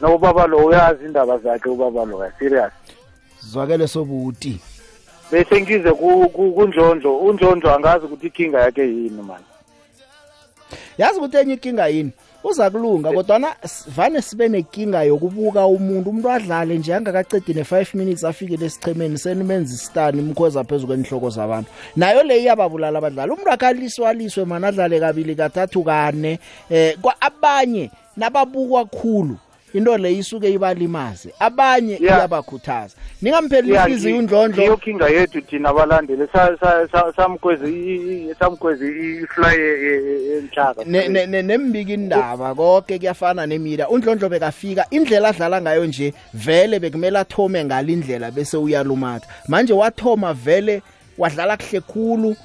[0.00, 2.72] No ubaba lo uyazi indaba zakhe ubaba lo ya serious?
[3.40, 4.60] Zwakele sobuti.
[5.32, 9.44] Bese ngize ku- ku- kunjonjo unjonjo angazi ukuthi ikinga yakhe yini mani
[10.98, 12.10] yazi ukuthi enye inkinga yini?
[12.50, 16.10] Uza kulunga kodwana s- vane sibe nenkinga yokubuka umuntu.
[16.10, 21.70] Umuntu adlale nje angakacedi ne-5 minutes afike lesichemeni senimenza isitani imkhoza phezu kwenhloko zabantu.
[21.96, 23.32] Nayo le iyababulala abadlali.
[23.32, 26.38] Umuntu akhaliswe aliswe mani adlale kabili kathathu kane.
[26.70, 29.36] Eh kwa abanye nababukwa khulu
[29.74, 31.32] into le isuke ibalimaze.
[31.40, 32.96] Abanye iyabakhuthaza.
[33.22, 38.86] Ningampheli ihliziyo undlondlo iyo kinga yethu thina abalandeli Sa- sa- sa- samkwezi i- i- samkwezi
[39.22, 39.56] ifly
[40.38, 43.88] emhlaka Ne- ne- ne- nembika indaba konke kuyafana nemida.
[43.88, 49.26] Undlondlo bekafika indlela adlala ngayo nje vele bekumele athome ngalindlela bese uyalumatha.
[49.48, 50.82] Manje wathoma vele
[51.18, 52.36] wadlala kuhle khulu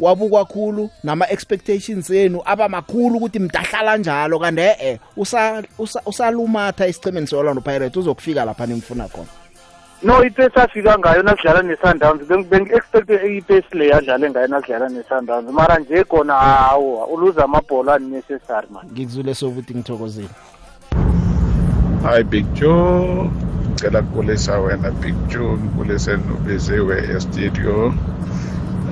[0.00, 4.38] wabukwa khulu nama expectations enu aba makhulu ukuthi mdahlala njalo.
[4.38, 9.28] Kanti eh usa usa- usalumatha isichemeni seOrlando Pirates uzokufika lapha nimfuna khona.
[10.02, 15.50] No ipesi afika ngayo nasidlala ne-sundowns Beng- bengi-expecte ipesi le adlale ngayo nasidlala ne-sundowns.
[15.52, 18.86] Mara nje khona hawu uluza amabhola unnecessary man.
[18.92, 20.28] Ngikuzule sokuthi ngithokozile.
[22.02, 23.30] Hi Big Joe,
[23.70, 27.94] ngicela kukulisa wena Big Joe, ngikulise nobiziwe e-studio.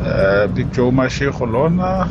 [0.04, 2.08] Uh, Big Joe Mashiko lona.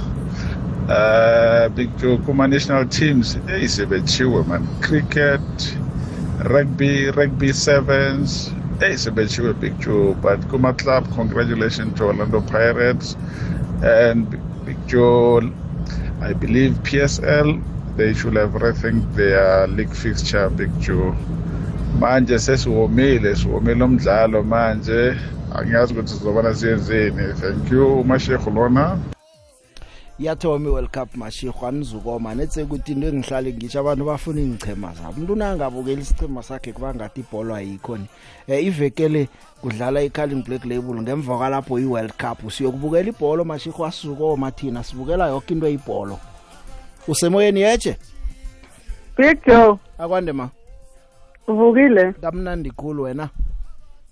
[0.89, 4.67] Uh, Big Joe kuma national teams hey sebechiwe man.
[4.81, 5.77] Cricket
[6.49, 10.13] rugby rugby sevens hey sebechiwe Big Joe.
[10.15, 13.15] But kuma club congratulations to Orlando Pirates
[13.83, 14.29] and
[14.65, 15.41] Big Joe
[16.21, 17.61] I believe PSL
[17.97, 21.15] they should have rethink their league fixture Big Joe.
[21.99, 25.15] Manje sesiwomile siwomile umdlalo manje.
[25.57, 27.33] Angiyazi ukuthi sizobana siyenzeni.
[27.33, 28.97] Thank you mashekhu lona.
[30.19, 32.35] Yathoma i-world cup mashihwa anizukoma.
[32.35, 35.11] Nethe ukuthi into engihlale ngisho abantu bafuna iingichema zabo.
[35.11, 38.07] Umuntu unangabukeli isichema sakhe kuba ngathi ibholo ayikho ni
[38.47, 39.29] um ivekele
[39.61, 42.51] kudlala i-carling black label ngemva kwalapho i-world cup.
[42.51, 44.83] Siyokubukela ibholo mashihwa asizukoma thina.
[44.83, 46.19] Sibukela yoke into eyibholo.
[47.07, 47.97] Usemoyeni yeje
[49.17, 50.49] Big Joe, akwande ma?
[51.47, 52.13] Uvukile?
[52.13, 53.29] kamnandi khulu wena.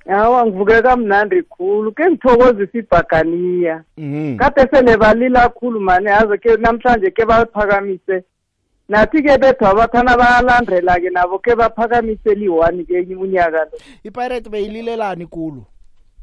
[0.08, 1.92] Hawa ngivuke kamnandi khulu.
[1.92, 3.84] Ke ngithokozisa ibhaganiya.
[3.98, 4.38] Mhm.
[4.38, 8.24] Kade sele balila kakhulu mani yazi ke namhlanje ke baphakamise.
[8.90, 13.78] Nathi ke bethu abathana bayalandela ke nabo ke baphakamise liwani ke unyaka lo.
[14.04, 15.66] ipirate beyililelani khulu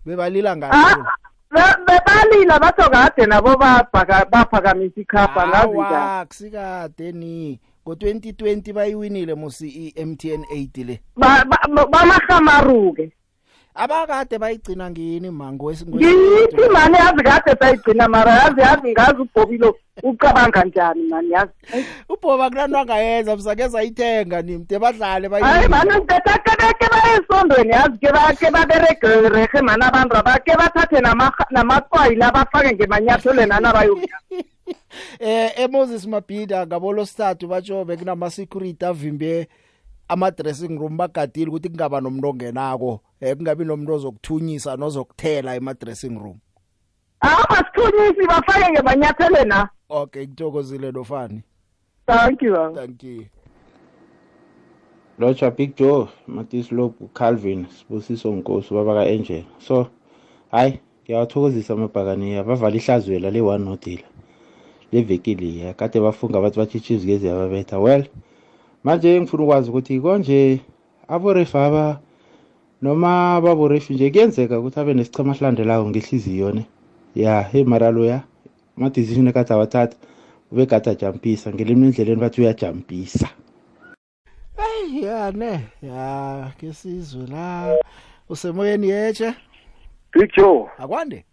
[0.07, 1.03] bebalila ngani
[1.51, 10.45] Be- Bebalila batho kade nabo baphaka- baphakamisa ikhapha ngazi kusikade ni ngo-2020 bayiwinile musi i-mtn
[10.55, 13.11] 8 le Ba- ba- ba- Bamahamaruke.
[13.75, 20.65] Abakade bayigcina ngini mango Ngiyithi mani yazi kade sayigcina mara yazi yazi ngazi ubhobilo ucabanga
[20.65, 21.53] njani mani yazi.
[22.09, 28.51] ubhoba kulanto angayenza msake zayithenga nimde badlale hayi mani ngetakebeke bayesondweni yazi ke ba- ke
[28.51, 34.19] baberegerehe mani abantu aba ke bathathe nama- namatswayi la bafake ngemanyatholweni anabayoya
[35.21, 39.49] eh eMoses Mabhida ngabolo sithathu batsho bekunama-security avimbe
[40.13, 46.39] ama-dressing room bagadile ukuthi kungaba nomuntu ongenako eh kungabi nomuntu ozokuthunyisa nozokuthela ema-dressing room.
[47.21, 51.43] Awu masithunyisi bafake ngemanyatholweni a okay ngithokozile nofani.
[52.07, 52.81] Thank you baba.
[52.81, 53.27] thank you.
[55.19, 59.45] Lotsha big joe matislope calvin sibusiso nkosi ubaba ka-angel.
[59.59, 59.87] So
[60.51, 64.09] hayi ngiyawathokozisa amabhakaniya bavala ihlazwela le-one nodila
[64.93, 67.79] levekiliya kade bafunga bathi bathi-chiefs gezi yababetha.
[67.79, 68.05] Well
[68.85, 70.61] manje ngifuna ukwazi ukuthi konje
[71.09, 72.01] aborefa aba
[72.83, 76.67] noma baborefi nje kuyenzeka ukuthi abe nesichema silandelayo ngehliziyo ne.
[77.15, 78.23] Ya hey mara loya
[78.77, 79.97] ama-decision ekade awathatha
[80.53, 83.29] ubekade ajampisa ngelimi endleleni bathi uyajampisa.
[84.57, 87.77] Hey ya ne ya ke sizwe la
[88.29, 89.35] usemoyeni yeche
[90.13, 91.25] Big Joe akwande?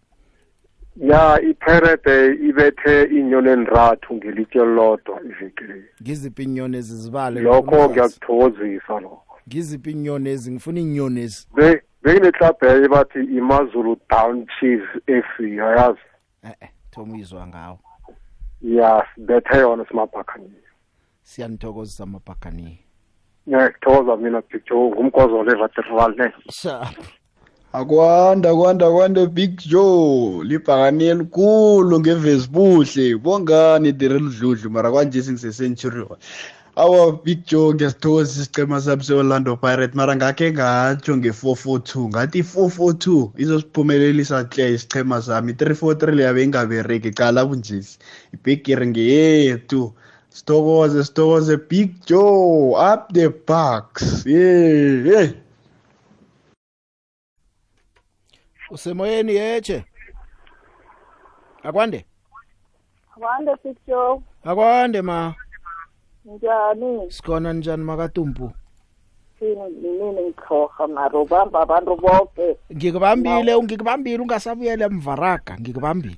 [0.96, 7.40] Ya iPirate ibethe inyoni enrathu ngelitshe lodwa ivekile ngiziphi inyoni ezizibale?
[7.40, 9.38] Lokho ngiyakuthokozisa lokho.
[9.48, 10.52] Ngiziphi inyoni ezi?
[10.52, 11.46] Ngifuna inyoni ezi.
[11.54, 16.00] Be bekuneclub yayo bathi imazulu down chiefs FC ayazi
[16.44, 17.78] eh eh thoma uyizwa ngawo.
[18.62, 20.52] Ya sibethe yona simabhakhani
[21.22, 22.78] siyanithokozisa amabhakani
[23.48, 26.32] ngiyakuthokoza mina Big Joe ngumgozolo evaterval ne.
[26.50, 27.19] Sharp
[27.72, 30.44] akwanda kwanda kwanda big joe.
[30.44, 36.16] Libhakani elikhulu ngevesibuhle bongani direludludlu mara kwanje singisesenturion
[36.76, 42.38] awa big joe ngiyasithokoza isicema sami se-orlando pirate mara ngakhe ngatsho nge-four four two ngathi
[42.38, 45.52] i-four four two izosiphumelelisa hle isichema sami.
[45.52, 47.98] i-three four three leyabe ingabereki cala bunjesi.
[48.34, 49.92] Ibhegiri ngeyethu.
[50.30, 55.34] Sithokoze sithokoze big joe up the bucks ye ye
[58.70, 59.84] usemoyeni yeche
[61.62, 62.04] akwande?
[63.20, 65.34] Wande Sisho, akwande ma.
[66.24, 67.10] Njani?
[67.12, 68.52] sikhona njani makatumpu
[69.38, 72.56] Sini nini ngikhoha maro bamba abantu bonke.
[72.76, 76.16] ngikubambile ngikubambile ungasabuyela emvaraga ngikubambile.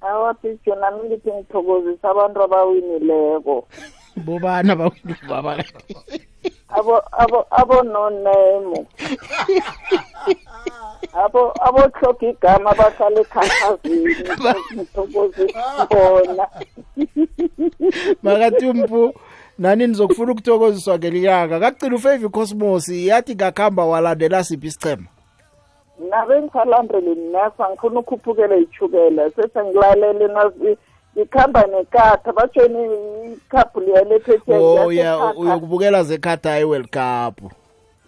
[0.00, 3.68] Awa Sisho nami ngithi ngithokozisa abantu abawinileko.
[4.26, 5.64] bobana baba?
[6.68, 8.86] Abo abo abo no name.
[11.12, 14.14] Abo abo hloka igama bahlala ekhathazini.
[14.74, 16.46] Ngithokozisa bona.
[18.22, 19.14] makatumpu
[19.58, 25.06] nani nizokufuna ukuthokoziswa ngeliyanga kakugcina ufavor cosmos yathi ngakuhamba walandela siphi isichema
[26.10, 30.76] nabe ngisalandele nasa ngifuna ukhuphukela ichukela sesengilalele nazi
[31.16, 32.78] ngikhamba nekatha batshoni
[33.32, 37.52] ikhaphu liyalephethe oh ya uyokubukela zekhata i-world cup.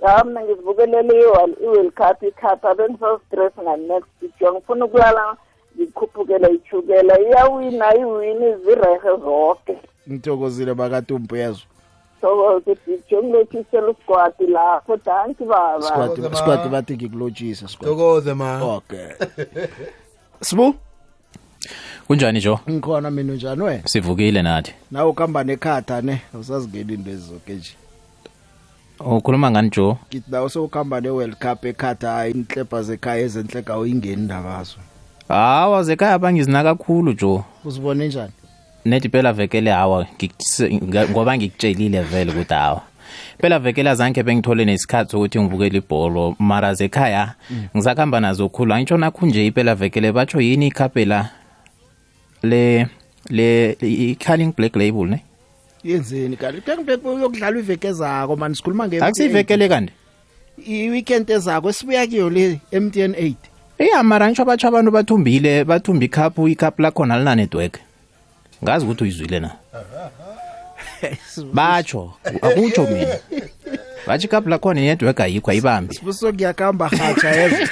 [0.02, 5.36] Ya mina ngizibukelele i-world cup ikhapha abengisastress nga-next jo ngifuna ukulala
[5.76, 9.78] ngikhuphukela ichukela iyawina iwini zirehe zonke
[10.10, 11.66] ngithokozile makatumpu yezwa
[12.20, 15.82] sokoke dijo ngilothisela usigwadi lapho danki baba.
[15.82, 17.88] Squad- squad bathi ngikulotshise squad.
[17.90, 18.64] Thokoze ma.
[18.76, 19.08] okay.
[20.40, 20.74] Sibu?
[22.06, 24.72] Kunjani jo ngikhona mina njani wena sivukile nathi.
[24.90, 27.70] Nawe ukuhamba nekhatha ne awusazingeni into ezizoke nje.
[29.00, 34.76] Ukhuluma ngani jo ngithi nawe sewukuhamba ne-world cup ekhatha hayi inhlebha zekhaya ezenhleka uyingeni ndakazo
[35.28, 38.32] hawa zekhaya bangizinaka kakhulu jo uzibone njani?
[38.84, 42.82] Nedi phela vekele hawa ngikuse- nga- ngoba ngikutshelile vele ukuthi hawa.
[43.40, 47.34] Phela vekele azange bengithole nesikhathi sokuthi ngibukele ibholo mara zekhaya
[47.76, 48.74] ngisakuhamba nazo khulu.
[48.74, 51.30] Angitsho nakho nje iphela vekele batsho yini ikhapela
[52.44, 52.86] le
[53.30, 55.18] le i-calling black label ne?
[55.84, 59.92] Yenzeni kanti kengibek uyokudlala iveke ezako mani sikhuluma nge akusiyivekele kanti
[60.66, 63.34] i-weekend ezako esibuya kiyo le MTN 8
[63.78, 67.80] iya mara ngitsho batsho abantu bathumbile bathumba ikhaphu ikhaphu lakhona linanetwork.
[68.62, 69.50] Ngazi ukuthi uyizwile na?
[71.54, 73.18] Batsho akutsho mina.
[74.06, 75.94] batsho ikhaphu lakhona inetwork ayikho ayibambi.
[75.94, 77.68] Sibuso ngiyakamba hatsha yezo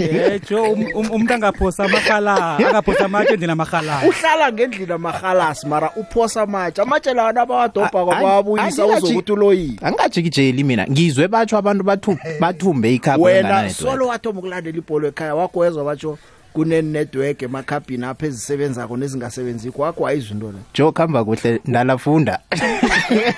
[0.00, 7.14] yejo umuntu angaphosa amakhala angaphosa amatshe endlini amakhalana uhlala ngendlini amahalasi mara uphosa amatshe amatshe
[7.14, 10.86] lawa nabawadobha A- kwabawabuyisa angingaji- uzokuthi uloyile angingajikijeli mina.
[10.86, 16.18] Ngizwe batsho abantu bathu- bathumbe ikhaphu wena solo wathoma ukulandela ibholo ekhaya wakho wezwa batsho
[16.52, 20.58] kunenetwork emakhabhini apha ezisebenzako nezingasebenziko wakho ayizwa into le.
[20.74, 22.38] Jo kuhamba kuhle ndalafunda.